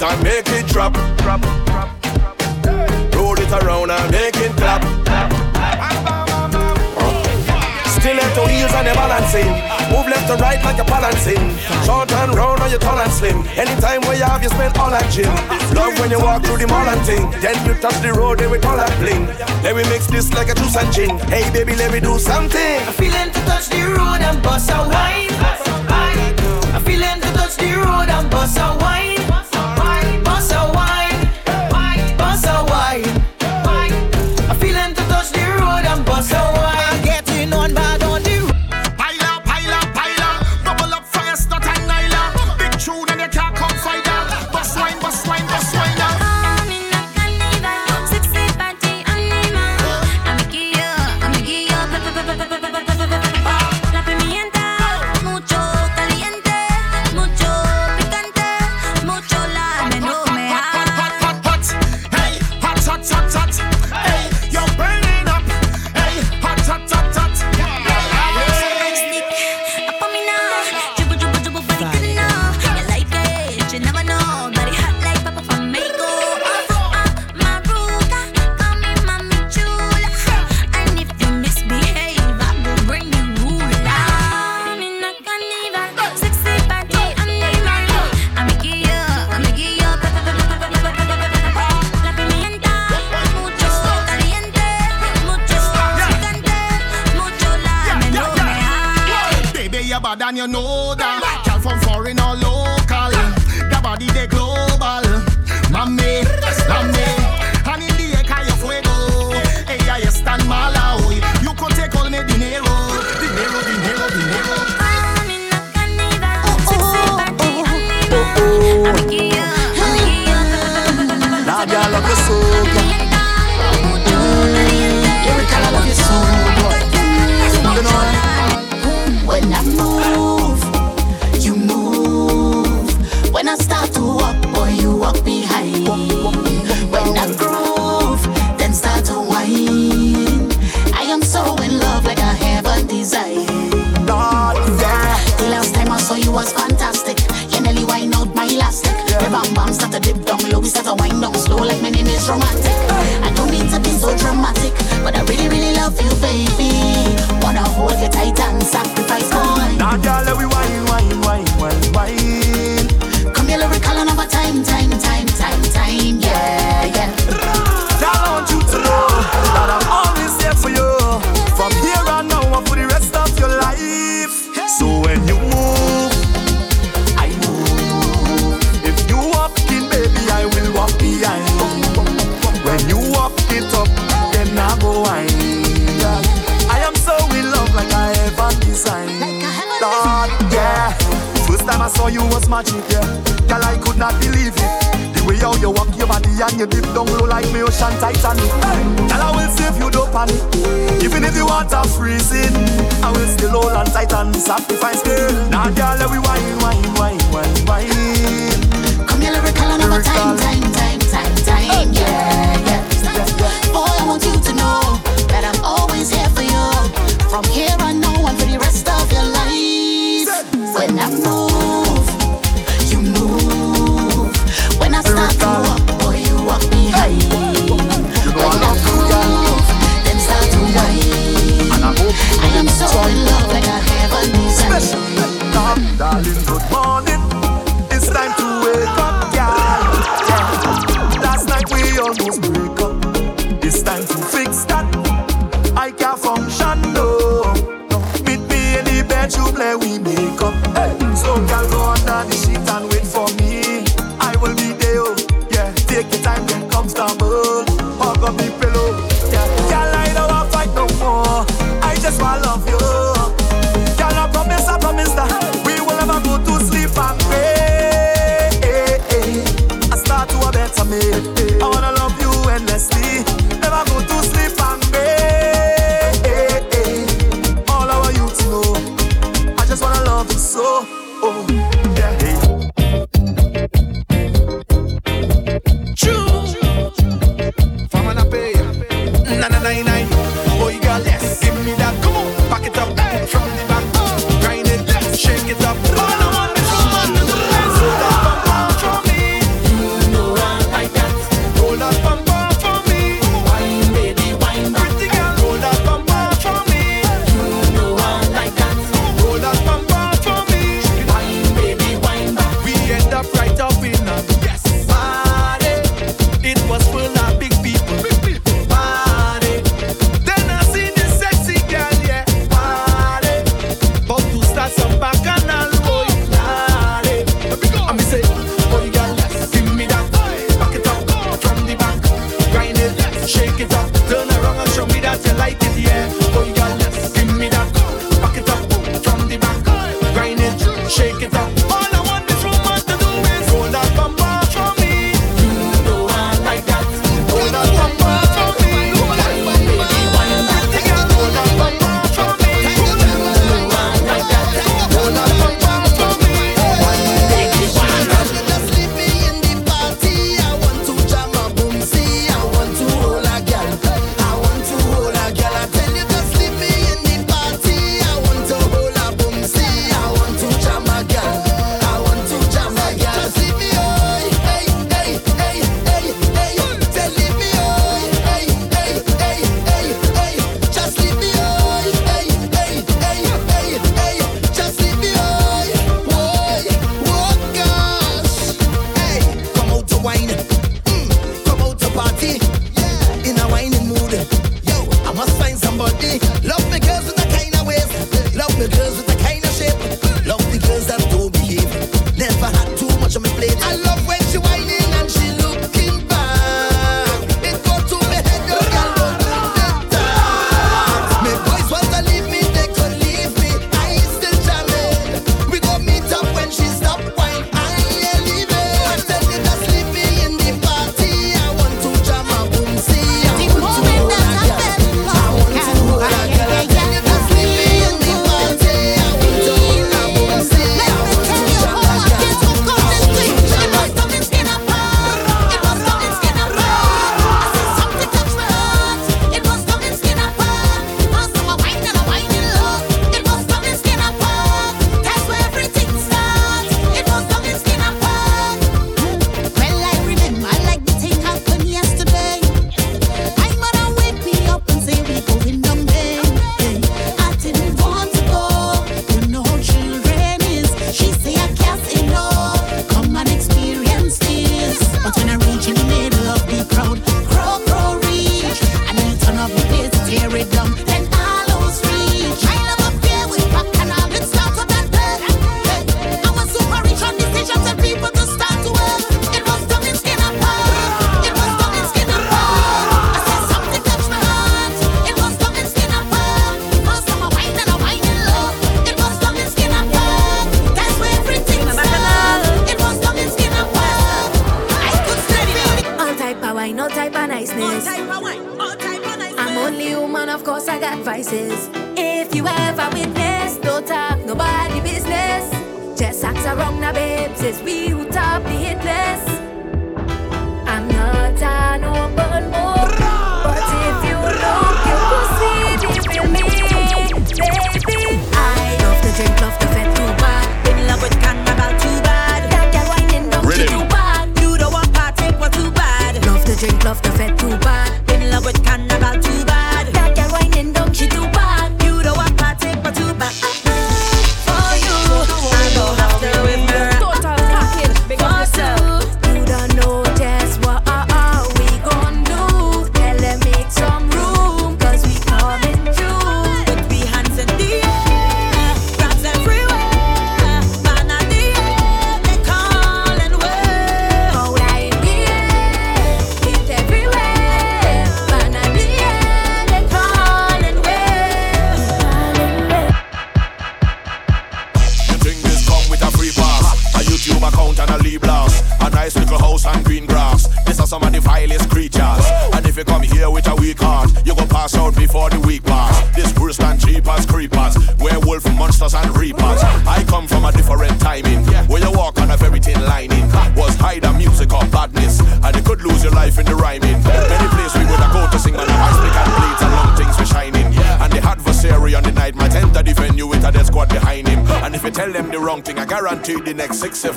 eyes 0.03 0.15
and 0.15 0.23
make 0.23 0.49
it 0.49 0.67
drop. 0.67 0.93
drop, 0.93 1.17
drop, 1.19 1.41
drop 1.67 2.43
hey. 2.65 3.11
Roll 3.17 3.39
it 3.39 3.51
around 3.63 3.91
and 3.91 4.11
make 4.13 4.37
it 4.37 4.53
clap. 4.57 4.83
Still 7.99 8.19
Uh. 8.19 8.35
your 8.37 8.49
heels 8.49 8.73
and 8.75 8.87
you're 8.87 8.95
balancing. 8.95 9.51
Move 9.91 10.07
left 10.07 10.27
to 10.29 10.37
right 10.37 10.63
like 10.65 10.77
you're 10.77 10.87
balancing. 10.87 11.43
Short 11.85 12.13
and 12.13 12.35
round 12.35 12.61
on 12.61 12.71
you 12.71 12.79
tall 12.79 12.99
and 12.99 13.13
slim. 13.13 13.43
Anytime 13.57 14.01
where 14.03 14.17
you 14.17 14.25
have, 14.25 14.43
you 14.43 14.51
spend 14.51 14.77
all 14.79 14.91
that 14.91 15.11
gym. 15.11 15.33
Love 15.75 15.99
when 15.99 16.11
you 16.11 16.21
walk 16.21 16.45
through 16.45 16.59
the 16.59 16.67
mall 16.67 16.89
and 16.89 17.05
ting. 17.05 17.31
Then 17.43 17.57
you 17.67 17.75
touch 17.75 18.01
the 18.03 18.13
road, 18.13 18.39
then 18.39 18.51
we 18.51 18.59
call 18.59 18.77
that 18.77 18.93
bling. 19.01 19.27
Then 19.63 19.75
we 19.75 19.83
mix 19.85 20.07
this 20.07 20.33
like 20.33 20.49
a 20.49 20.55
juice 20.55 20.77
and 20.77 20.93
gin. 20.93 21.19
Hey 21.29 21.51
baby, 21.51 21.75
let 21.75 21.91
me 21.93 22.01
do 22.01 22.19
something. 22.19 22.79
I'm 22.87 22.95
feeling 22.95 23.31
to 23.33 23.41
touch 23.51 23.69
the 23.69 23.83
road 23.97 24.21
and 24.23 24.41
bust 24.43 24.71
a 24.71 24.79
wine. 24.93 25.33
I'm 26.75 26.83
feeling 26.85 27.21
to 27.21 27.29
touch 27.39 27.57
the 27.57 27.71
road 27.75 28.09
and 28.09 28.31
bust 28.31 28.59
a 28.59 28.77
wine. 28.81 29.08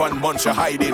Seven 0.01 0.19
months 0.19 0.45
you're 0.45 0.53
hiding. 0.53 0.90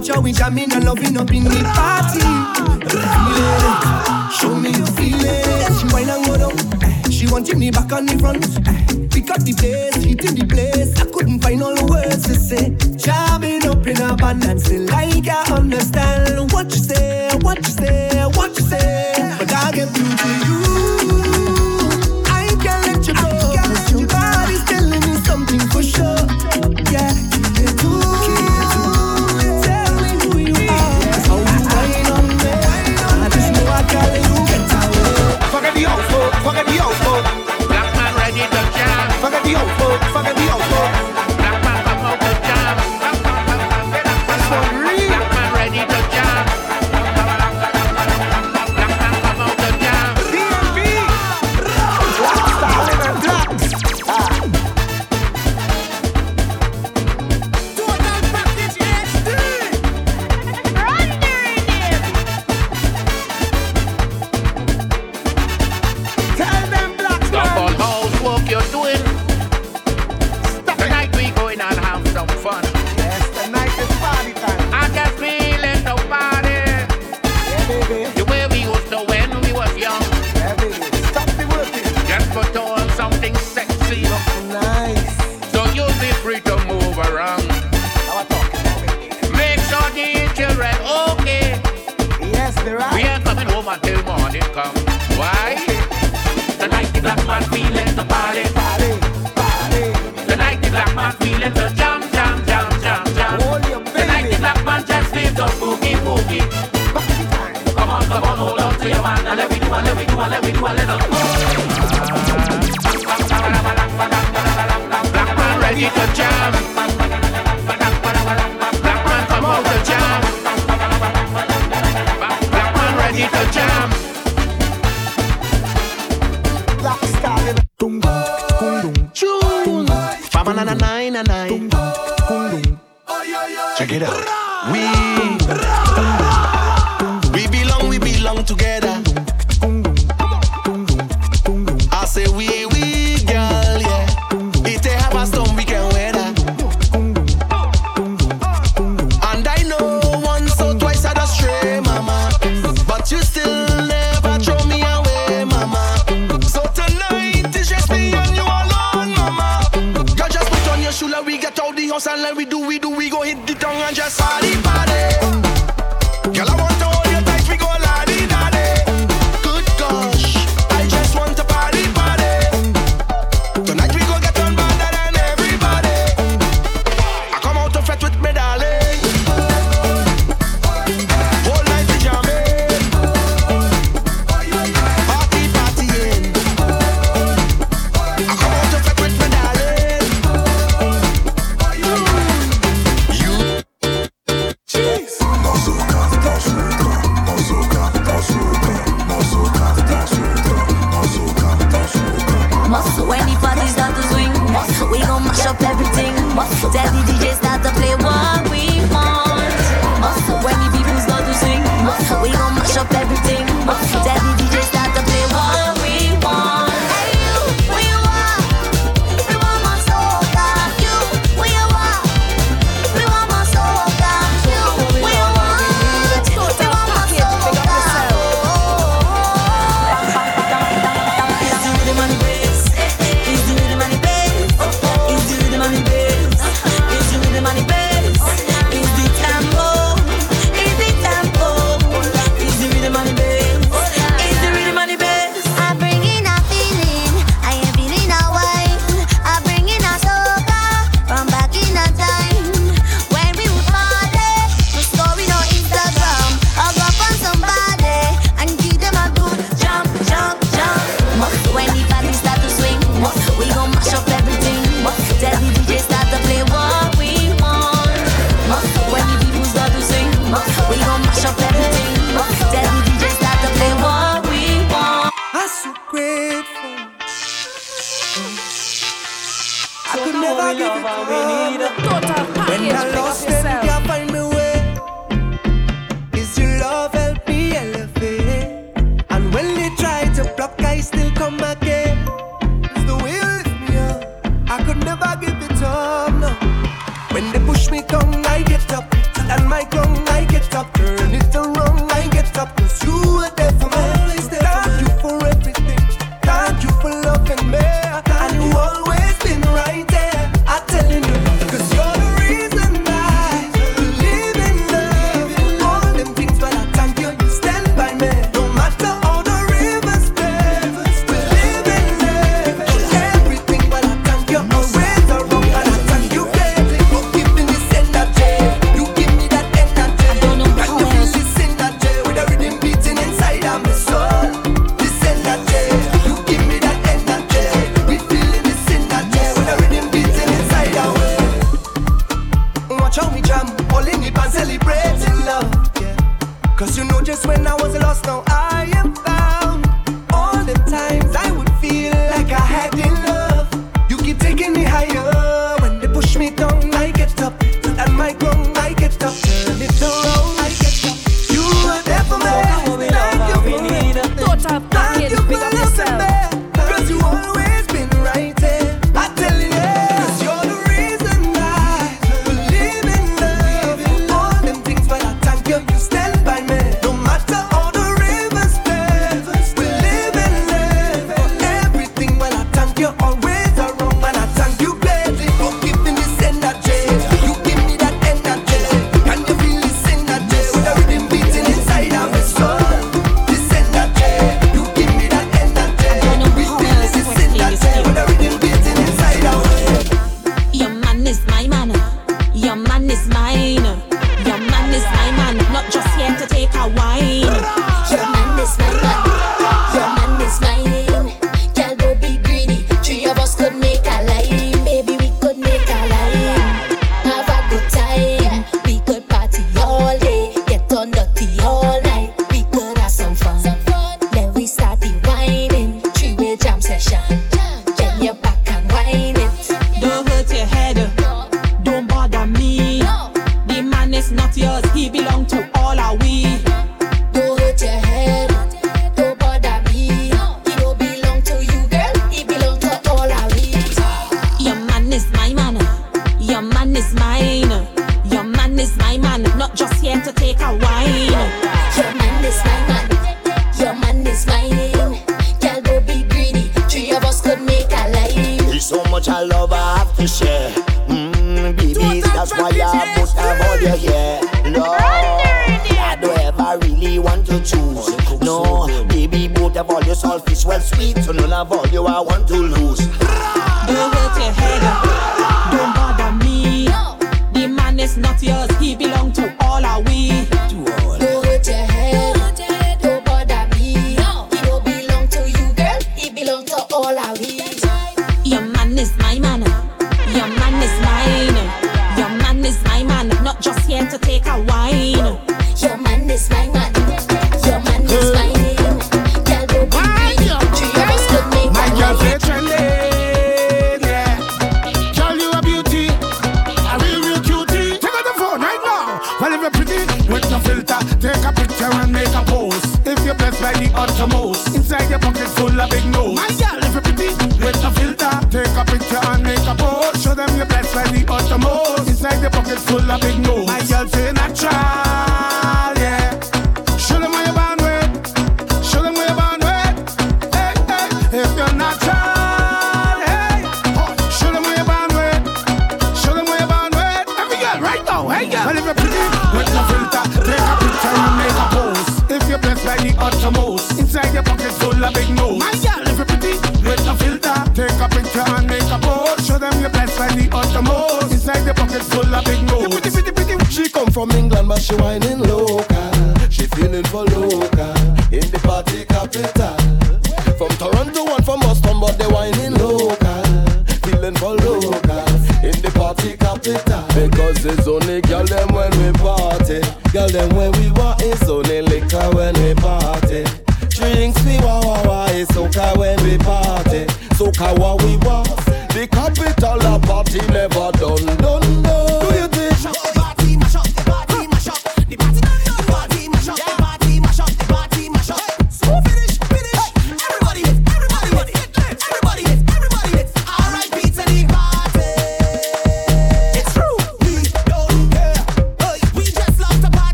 out 0.00 0.08
your 0.08 0.20
witch, 0.22 0.40
I'm 0.40 0.56
loving 0.56 1.16
up 1.18 1.30
in 1.30 1.44
the 1.44 1.62
party. 1.74 2.20
Show 4.34 4.54
me 4.54 4.70
your 4.70 4.86
feelings. 4.96 5.80
She 5.80 5.86
wine 5.92 6.08
and 6.08 6.24
go 6.24 6.36
down. 6.38 6.82
Eh, 6.82 7.10
she 7.10 7.26
wanted 7.26 7.58
me 7.58 7.70
back 7.70 7.92
on 7.92 8.06
the 8.06 8.18
front. 8.18 8.44
Eh, 8.66 9.08
pick 9.10 9.30
up 9.30 9.42
the 9.42 9.52
place, 9.52 10.02
she 10.02 10.10
in 10.10 10.34
the 10.36 10.46
place. 10.46 10.98
I 11.00 11.04
couldn't 11.10 11.40
find 11.40 11.62
all 11.62 11.74
the 11.74 11.84
words 11.84 12.24
to 12.28 12.34
say. 12.34 12.76
Chopping 12.96 13.66
up 13.66 13.86
in 13.86 14.00
a 14.00 14.14
abundance, 14.14 14.70
like 14.72 15.28
I 15.28 15.54
understand 15.54 16.52
what 16.52 16.66
you 16.70 16.82
say, 16.82 17.30
what 17.42 17.58
you 17.58 17.72
say, 17.72 18.24
what 18.34 18.56
you 18.56 18.64
say. 18.64 19.36
But 19.38 19.52
I 19.52 19.72
get 19.72 19.88
through 19.90 20.16
to 20.16 20.46
you. 20.46 20.69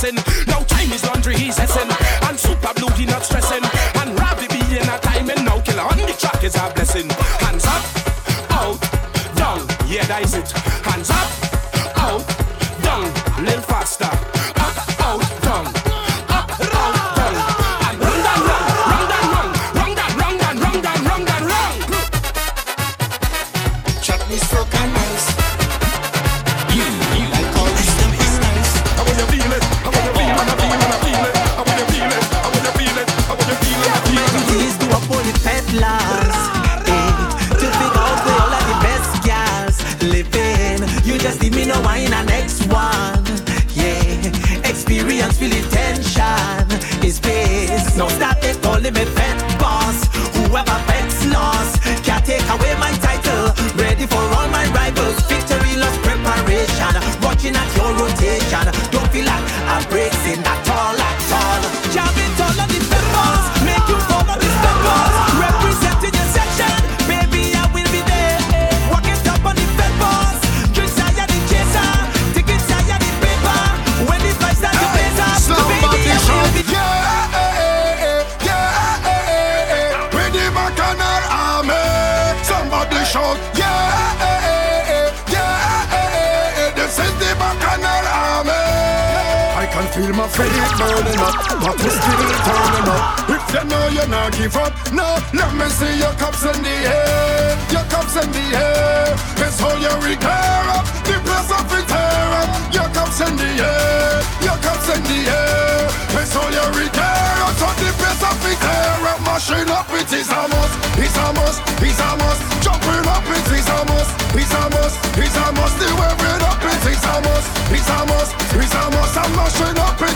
blessing. 0.00 0.46
Now 0.46 0.60
time 0.64 0.92
is 0.92 1.04
laundry, 1.04 1.36
he's 1.36 1.56
hessing. 1.56 1.90
And 2.28 2.38
super 2.38 2.72
blue, 2.74 2.88
he 2.96 3.06
not 3.06 3.24
stressing. 3.24 3.64
And 4.00 4.18
Ravi 4.18 4.48
B 4.48 4.56
in 4.76 4.88
a 4.88 4.98
timing. 4.98 5.44
Now 5.44 5.60
killer 5.60 5.82
on 5.82 5.98
the 5.98 6.16
track 6.18 6.44
is 6.44 6.54
a 6.56 6.70
blessing. 6.74 7.08
Hands 7.08 7.64
up, 7.64 7.84
out, 8.52 8.80
down. 9.36 9.60
Yeah, 9.88 10.04
that 10.06 10.22
is 10.22 10.34
it. 10.34 10.75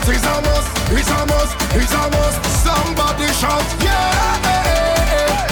It's 0.03 0.25
a 0.25 0.41
must, 0.43 0.69
it's 0.91 1.11
a 1.11 1.27
must, 1.27 1.55
it's 1.77 1.93
a 1.93 2.11
must. 2.11 2.39
Somebody 2.65 3.27
shout, 3.35 3.65
yeah, 3.81 4.41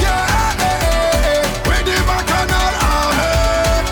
yeah, 0.00 0.54
the 1.84 1.94
bacchanal 2.08 2.74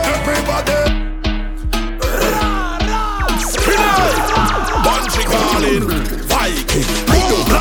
Everybody, 0.05 0.81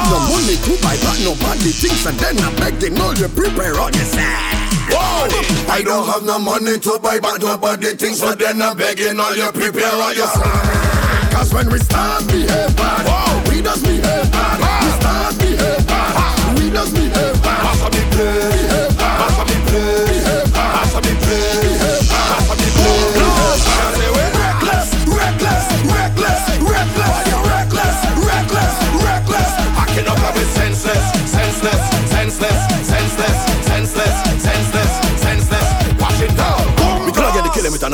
no 0.10 0.18
money 0.28 0.58
to 0.58 0.74
buy, 0.84 0.98
but 1.02 1.18
nobody 1.24 1.72
thinks, 1.72 2.06
and 2.06 2.18
then 2.20 2.38
I 2.40 2.54
beg 2.60 2.80
them 2.80 3.00
all 3.02 3.14
to 3.14 3.30
prepare 3.30 3.80
on 3.80 3.92
the 3.94 4.00
side. 4.00 4.71
Whoa. 4.92 5.72
I 5.72 5.82
don't 5.84 6.06
have 6.08 6.24
no 6.24 6.38
money 6.40 6.78
to 6.80 7.00
buy 7.02 7.20
back 7.20 7.40
nobody 7.42 7.96
things, 7.96 8.20
so 8.20 8.34
then 8.36 8.62
I'm 8.62 8.78
begging 8.78 9.20
all 9.20 9.36
you 9.36 9.50
prepare 9.52 9.92
all 9.92 10.14
your 10.14 10.28
side. 10.28 11.32
Cause 11.32 11.54
when 11.54 11.70
we 11.72 11.80
start 11.80 12.28
behave 12.28 12.76
bad, 12.76 13.06
Whoa. 13.08 13.50
we 13.50 13.62
just 13.62 13.84
behave 13.84 14.32
bad. 14.32 14.60
bad. 14.60 14.84
We 14.84 14.90
start 15.00 15.38
behave 15.40 15.88
bad, 15.88 16.16
ha. 16.16 16.54
we 16.58 16.70
just 16.70 16.94
behave 16.94 17.44
bad. 17.44 17.62
Pass 17.64 17.82
on 17.82 17.92
me 17.92 18.04
play, 18.12 18.52
behave 18.52 18.98
bad. 18.98 19.18
Pass 19.20 19.40
on 19.40 19.46
me 19.48 19.58
play, 19.66 20.06
behave 20.12 20.54
bad. 20.54 20.74
Pass 20.76 20.96
on 20.96 21.02
me 21.04 21.14
play. 21.24 21.61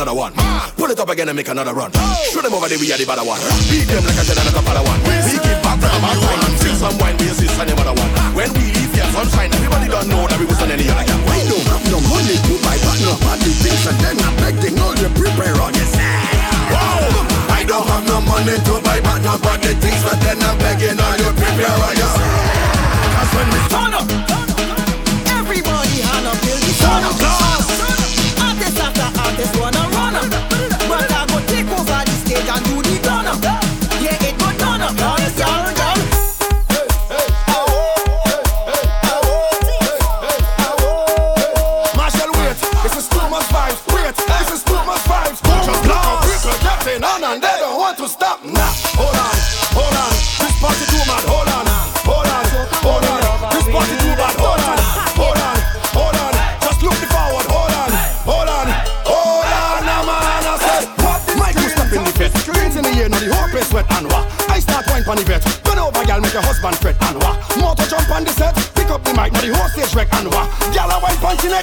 another 0.07 0.19
one. 0.19 0.33
Pull 0.79 0.91
it 0.91 0.99
up 0.99 1.09
again 1.09 1.27
and 1.27 1.35
make 1.35 1.49
another 1.49 1.73
run. 1.73 1.91
Show 2.31 2.39
them 2.39 2.53
over 2.55 2.71
there 2.71 2.79
we 2.79 2.87
are 2.93 2.97
the 2.97 3.03
better 3.03 3.27
one. 3.27 3.39
Beat 3.67 3.91
them 3.91 4.03
like 4.07 4.15
a 4.15 4.23
Jedi, 4.23 4.39
not 4.39 4.55
a 4.55 4.63
better 4.63 4.83
one. 4.87 4.99
We 5.03 5.35
keep 5.35 5.59
back 5.59 5.79
from 5.83 5.99
our 5.99 6.15
one 6.15 6.39
and 6.47 6.55
feel 6.63 6.75
some 6.79 6.95
wine, 7.03 7.19
we 7.19 7.27
assist 7.27 7.59
on 7.59 7.67
the 7.67 7.75
other 7.75 7.91
one. 7.91 8.11
When 8.31 8.47
we 8.55 8.71
leave 8.71 8.93
here, 8.95 9.09
sunshine, 9.11 9.51
everybody 9.51 9.91
don't 9.91 10.07
know 10.07 10.23
that 10.31 10.39
we 10.39 10.47
was 10.47 10.59
on 10.63 10.71
any 10.71 10.87
other 10.87 11.03
camp. 11.03 11.19
We 11.27 11.43
don't 11.51 11.67
have 11.67 11.83
no 11.91 11.99
money 12.07 12.39
to 12.39 12.53
buy, 12.63 12.79
but 12.79 12.97
no 13.03 13.19
party 13.19 13.51
things, 13.51 13.83
and 13.83 13.99
then 13.99 14.15
I'm 14.23 14.35
begging 14.39 14.79
all 14.79 14.95
the 14.95 15.11
prepare 15.11 15.59
on 15.59 15.75
this. 15.75 15.91
Wow! 16.71 17.03
I 17.51 17.67
don't 17.67 17.83
have 17.83 18.07
no 18.07 18.23
money 18.23 18.55
to 18.55 18.73
buy, 18.79 19.03
but 19.03 19.19
no 19.27 19.35
party 19.43 19.75
things, 19.75 20.01
but 20.07 20.15
then 20.23 20.39
I'm 20.39 20.55
begging 20.63 20.95
all 20.95 21.15
the 21.19 21.35
prepare 21.35 21.75
on 21.83 21.93
this. 21.99 22.15
Cause 22.15 23.31
when 23.35 23.47
we 23.51 23.59
turn 23.67 23.91
up, 23.91 24.07
everybody 25.35 25.99
had 25.99 26.23
up, 26.31 26.37
build 26.47 26.63
the 26.63 26.73
sun 26.79 27.03
up. 27.03 27.15
Artist 28.39 28.79
after 28.79 29.09
artist, 29.19 29.53
one 29.59 29.75
and 32.57 32.65
do 32.65 32.81
the 32.81 32.99
gunner. 33.03 33.76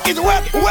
like 0.04 0.16
it's 0.16 0.20
wet. 0.20 0.63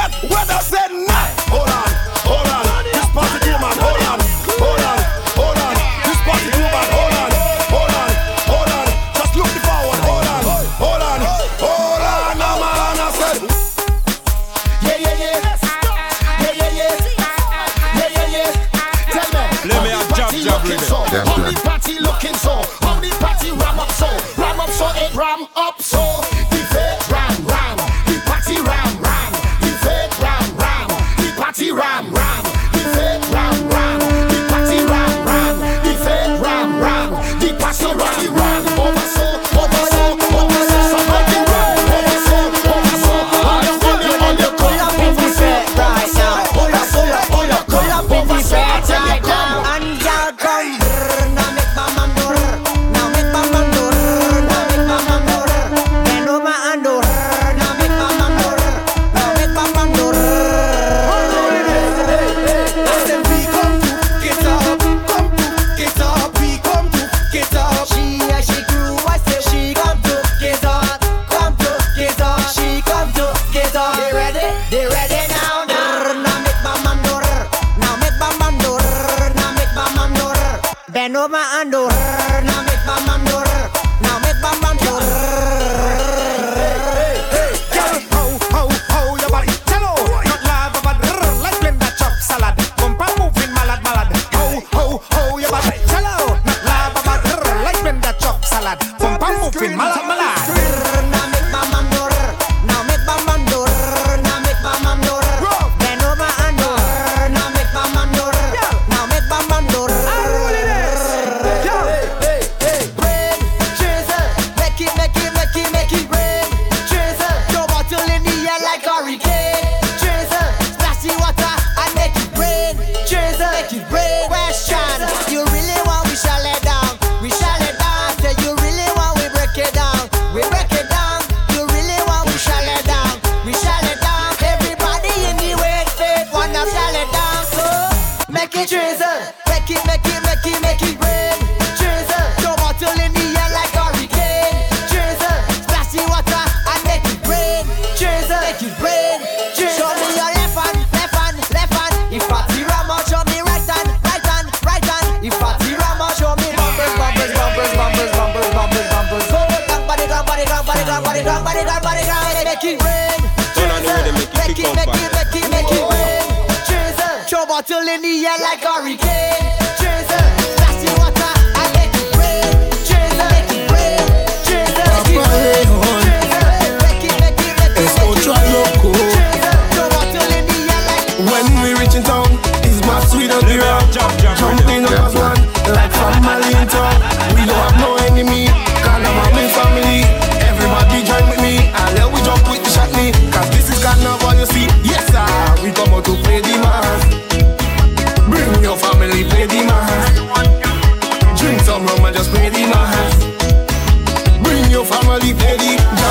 battle 167.63 167.87
in 167.87 168.01
the 168.01 168.25
air 168.25 168.37
like 168.39 168.63
hurricane. 168.63 169.62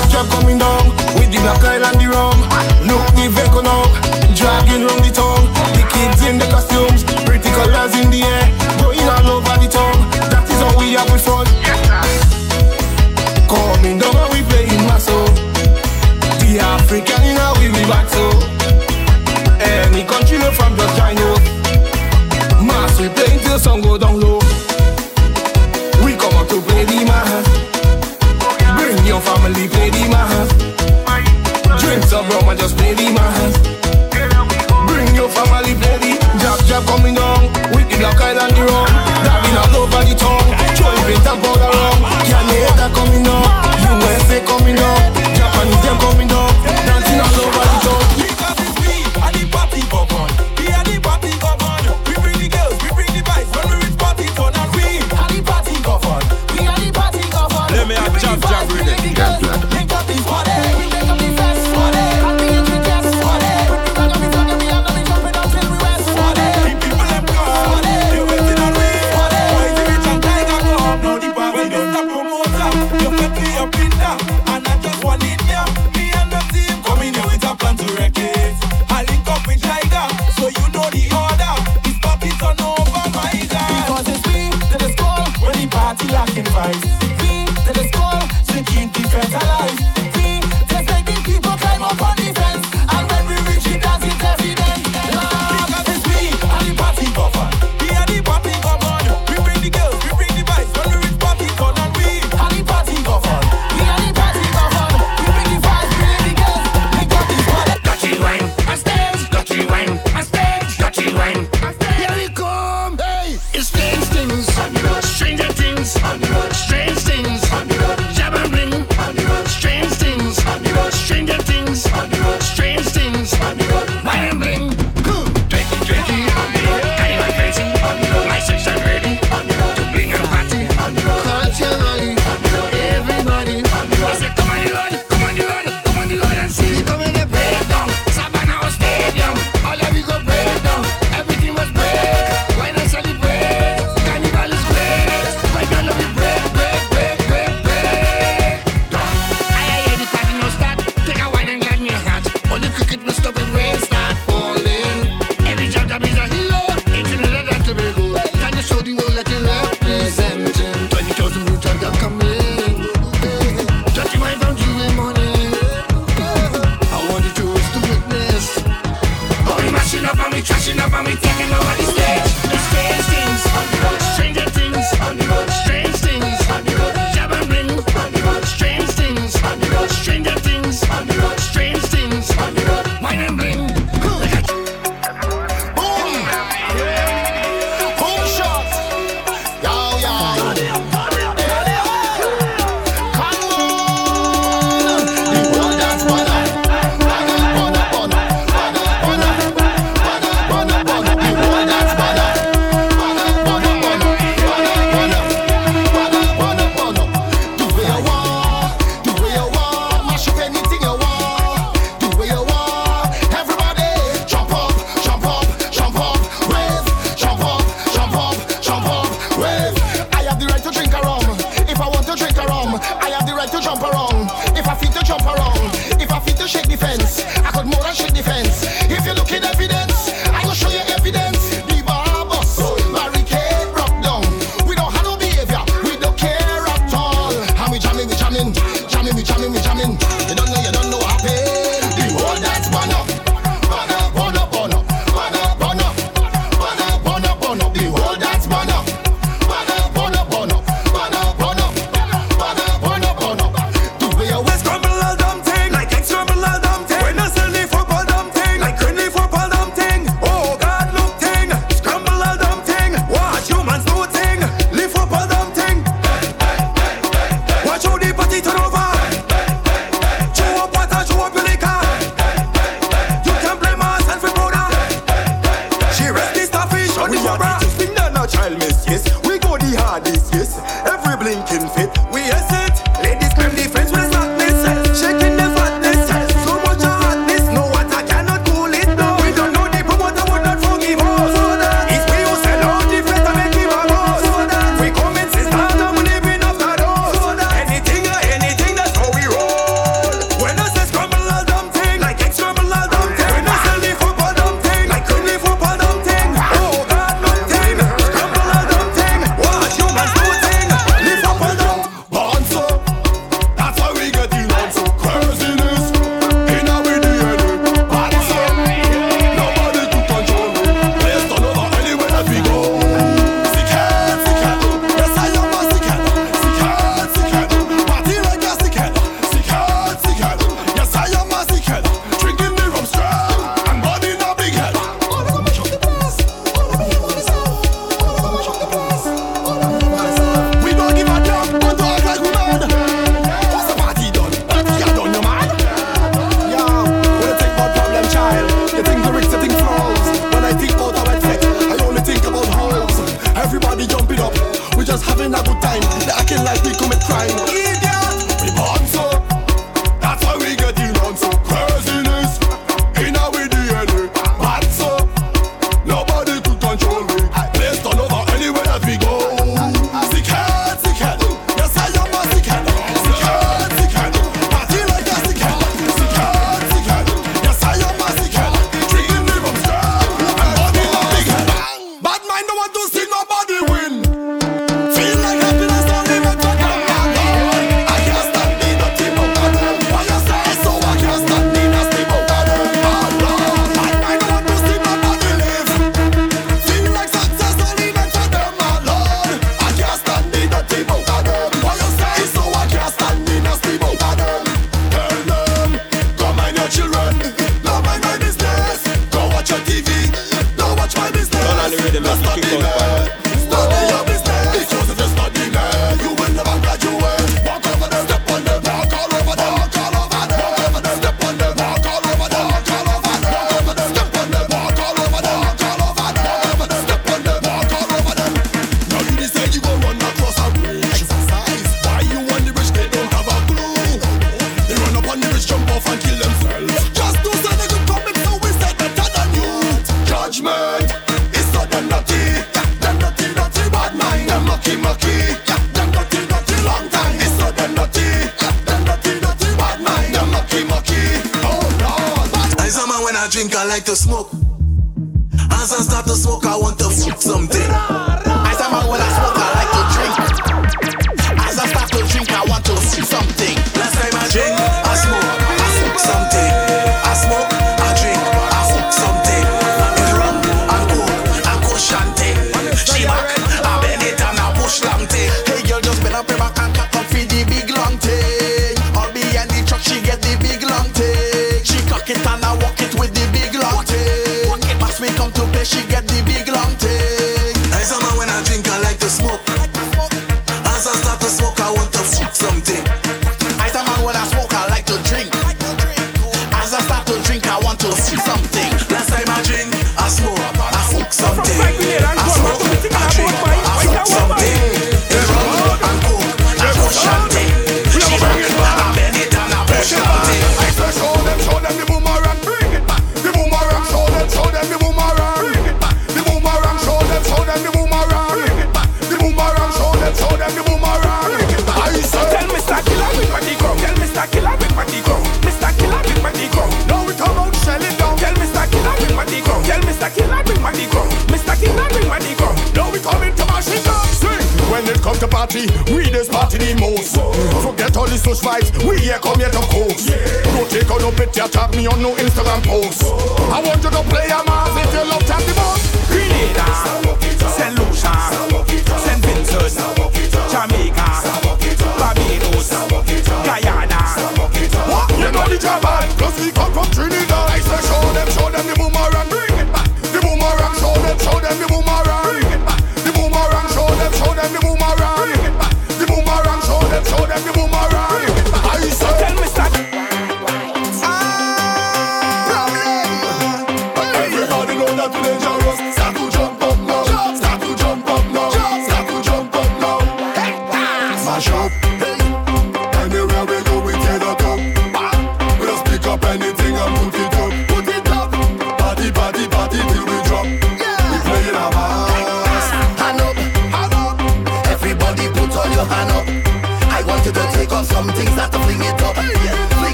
Mafia 0.00 0.24
coming 0.30 0.58
down. 0.58 0.88
With 1.16 1.30
the 1.30 1.38
Black 1.44 1.62
Island 1.64 1.99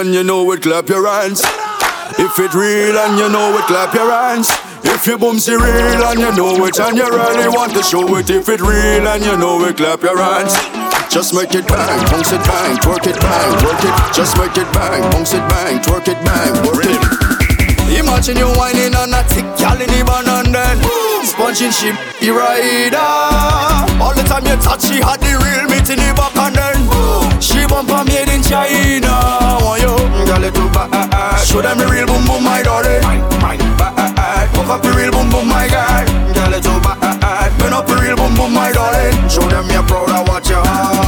and 0.00 0.14
you 0.14 0.24
know 0.24 0.50
it, 0.52 0.62
clap 0.62 0.88
your 0.88 1.06
hands. 1.06 1.42
If 2.16 2.38
it 2.40 2.54
real 2.54 2.96
and 2.96 3.18
you 3.20 3.28
know 3.28 3.52
it, 3.58 3.64
clap 3.68 3.92
your 3.92 4.10
hands. 4.10 4.48
If 4.82 5.06
your 5.06 5.18
boomsy 5.18 5.52
real 5.60 6.02
and 6.08 6.20
you 6.20 6.32
know 6.36 6.64
it 6.64 6.80
and 6.80 6.96
you 6.96 7.04
really 7.04 7.48
want 7.48 7.74
to 7.74 7.82
show 7.82 8.16
it. 8.16 8.30
If 8.30 8.48
it 8.48 8.60
real 8.60 9.04
and 9.04 9.22
you 9.22 9.36
know 9.36 9.62
it, 9.66 9.76
clap 9.76 10.00
your 10.00 10.16
hands. 10.16 10.56
Just 11.12 11.34
make 11.34 11.52
it 11.52 11.68
bang, 11.68 12.00
bounce 12.08 12.32
it 12.32 12.40
bang, 12.48 12.76
twerk 12.80 13.06
it 13.06 13.20
bang, 13.20 13.52
work 13.60 13.84
it. 13.84 14.14
Just 14.16 14.38
make 14.38 14.56
it 14.56 14.72
bang, 14.72 15.02
bounce 15.12 15.34
it 15.34 15.44
bang, 15.52 15.76
twerk 15.84 16.08
it 16.08 16.18
bang, 16.24 16.52
work 16.64 16.80
it. 16.80 18.00
Imagine 18.00 18.38
you 18.38 18.48
whining 18.56 18.94
on 18.96 19.12
a 19.12 19.20
tick, 19.28 19.44
gal 19.60 19.76
in 19.76 19.88
the 19.88 20.00
and 20.00 20.54
then 20.54 20.78
Sponging 21.26 21.72
she 21.72 21.92
be 22.20 22.30
rider 22.30 22.96
All 24.00 24.14
the 24.14 24.24
time 24.24 24.46
you 24.46 24.56
touch, 24.62 24.88
she 24.88 25.02
had 25.02 25.20
the 25.20 25.36
real 25.36 25.68
meat 25.68 25.90
in 25.90 25.98
the 25.98 26.14
back 26.16 26.36
and 26.36 26.56
then 26.56 27.19
She 27.50 27.66
bumper 27.66 28.04
made 28.06 28.30
in 28.30 28.42
China 28.42 29.10
oh, 29.10 29.58
Want 29.64 29.82
you, 29.82 29.90
girl 30.24 30.44
it 30.44 30.54
too 30.54 30.70
bad 30.70 31.42
Show 31.42 31.60
them 31.60 31.78
the 31.78 31.86
real 31.90 32.06
boom 32.06 32.24
boom 32.24 32.44
my 32.44 32.62
darling 32.62 33.02
Bad, 33.76 34.48
fuck 34.54 34.68
up 34.68 34.82
the 34.82 34.90
real 34.90 35.10
boom 35.10 35.28
boom 35.30 35.48
my 35.48 35.66
guy. 35.66 36.06
Girl 36.32 36.54
it 36.54 36.62
too 36.62 36.78
bad 36.78 37.58
Burn 37.58 37.72
up 37.72 37.88
the 37.88 37.96
real 37.96 38.14
boom 38.14 38.36
boom 38.36 38.54
my 38.54 38.70
darling. 38.70 39.28
Show 39.28 39.48
them 39.48 39.66
you're 39.68 39.82
proud 39.82 40.10
of 40.10 40.28
what 40.28 40.48
you 40.48 40.54
are 40.54 40.99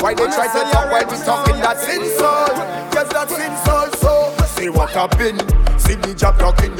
Why 0.00 0.14
they 0.14 0.26
try 0.26 0.46
to 0.48 0.70
talk 0.72 0.90
while 0.90 1.06
we 1.06 1.16
talking 1.24 1.60
that 1.60 1.78
sin 1.78 2.02
soul? 2.18 2.48
Yes. 2.94 4.00
So 4.00 4.46
see 4.46 4.68
what 4.68 4.90
happened. 4.90 5.42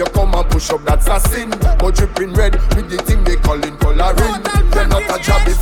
You 0.01 0.07
come 0.07 0.35
and 0.35 0.49
push 0.49 0.71
up, 0.71 0.83
that's 0.85 1.07
a 1.09 1.21
sin. 1.29 1.51
But 1.51 1.95
dripping 1.95 2.33
red 2.33 2.55
with 2.75 2.89
the 2.89 2.97
thing 3.05 3.23
they 3.25 3.37
calling 3.37 3.77
coloring. 3.77 4.41
You're 4.73 4.87
not 4.89 5.03
a 5.05 5.23
job 5.23 5.47
if 5.47 5.61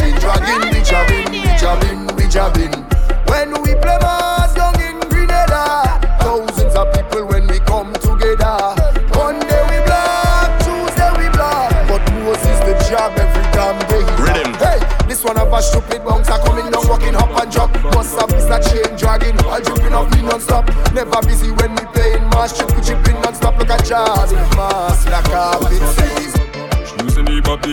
you 0.00 0.12
don't 0.18 0.22
have 0.22 0.42
a 0.42 0.70
piece 0.70 0.74
of 0.74 0.74
change. 0.74 0.74
Dragging, 0.74 0.74
we 0.74 0.80
jabbing, 0.82 1.30
we 1.32 1.40
jabbing, 1.58 2.16
we 2.16 2.24
jabbing. 2.28 2.74
When 3.28 3.50
we 3.62 3.74
play 3.80 3.98
mass 4.00 4.54
down 4.54 4.74
in 4.80 5.00
Grenada, 5.08 6.00
thousands 6.20 6.74
of 6.74 6.92
people 6.92 7.26
when 7.26 7.46
we 7.46 7.58
come 7.60 7.92
together. 7.94 8.74
Monday 9.14 9.62
we 9.70 9.78
black, 9.84 10.50
Tuesday 10.64 11.10
we 11.18 11.28
black, 11.30 11.88
but 11.88 12.02
Moses 12.22 12.58
the 12.66 12.74
job 12.88 13.12
every 13.18 13.42
damn 13.52 13.78
day. 13.88 14.04
Rhythm. 14.18 14.54
Hey, 14.54 14.80
this 15.06 15.22
one 15.24 15.38
of 15.38 15.52
a 15.52 15.62
stupid 15.62 16.04
bouncer 16.04 16.38
coming 16.44 16.70
down, 16.70 16.88
walking 16.88 17.14
up 17.14 17.30
and 17.40 17.50
drop. 17.52 17.70
Must 17.94 18.18
have 18.18 18.30
missed 18.30 18.50
a 18.50 18.58
chain 18.62 18.96
dragging, 18.96 19.38
all 19.44 19.60
dripping 19.60 19.94
off 19.94 20.10
me 20.14 20.22
non-stop. 20.22 20.66
Never 20.92 21.20
busy 21.22 21.50
when 21.50 21.74
we 21.74 21.84
playing 21.92 22.28
mass, 22.30 22.56
chip 22.56 22.70
chipping 22.82 23.20
non-stop. 23.22 23.58
Look 23.58 23.70
at 23.70 23.84
jazz, 23.84 24.32
mass 24.56 25.06
like 25.06 25.28
a 25.28 25.58
bit 25.68 25.82
sleeve. 25.94 26.04
She 26.04 26.13
using 26.13 26.13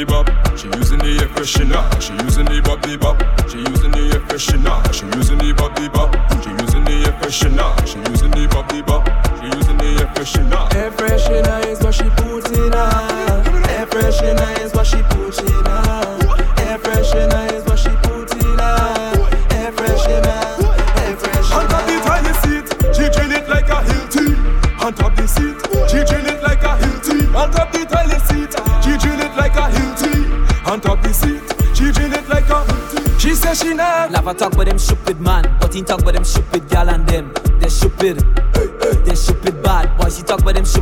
bop. 0.05 0.27
She 0.57 0.67
using 0.79 0.99
the 0.99 1.19
air 1.21 1.29
freshener. 1.35 1.83
She 2.01 2.13
using 2.23 2.45
the 2.45 2.61
bop 2.61 2.81
the 2.81 2.97
bop. 2.97 3.17
She 3.49 3.57
using 3.59 3.91
the 3.91 4.03
air 4.13 4.21
freshener. 4.27 4.93
She 4.93 5.05
using 5.17 5.37
the 5.37 5.53
bop 5.53 5.75
the 5.75 5.89
bop. 5.89 6.11
She 6.43 6.49
using 6.49 6.83
the 6.85 6.95
air 7.05 7.13
freshener. 7.19 7.69
She 7.85 7.97
using 8.09 8.31
the 8.31 8.47
bop 8.47 8.67
the 8.69 8.81
bop. 8.83 9.03
She 9.39 9.45
using 9.57 9.77
the. 9.77 9.81
Air 10.01 10.91
freshener 10.91 11.00
she 34.21 34.25
not. 34.25 34.37
Talk 34.37 34.53
about 34.53 34.65
them 34.65 34.79
stupid 34.79 35.19
man, 35.19 35.57
but 35.59 35.73
he 35.73 35.81
talk 35.81 36.01
about 36.01 36.13
them 36.13 36.23
stupid 36.23 36.69
gal 36.69 36.89
and 36.89 37.07
them. 37.07 37.33
They 37.59 37.69
stupid, 37.69 38.19
they 39.05 39.15
stupid 39.15 39.61
bad. 39.63 39.97
Boys 39.97 40.17
he 40.17 40.23
talk 40.23 40.41
about 40.41 40.55
them 40.55 40.65
stupid 40.65 40.80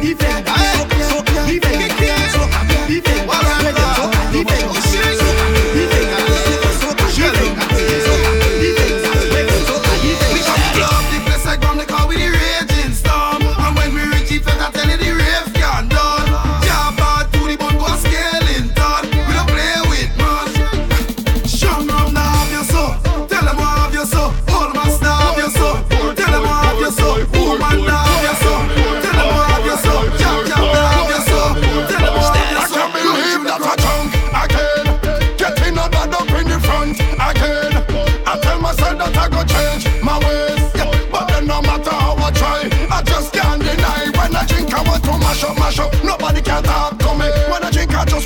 Soca, 0.00 0.27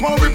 Drink, 0.03 0.32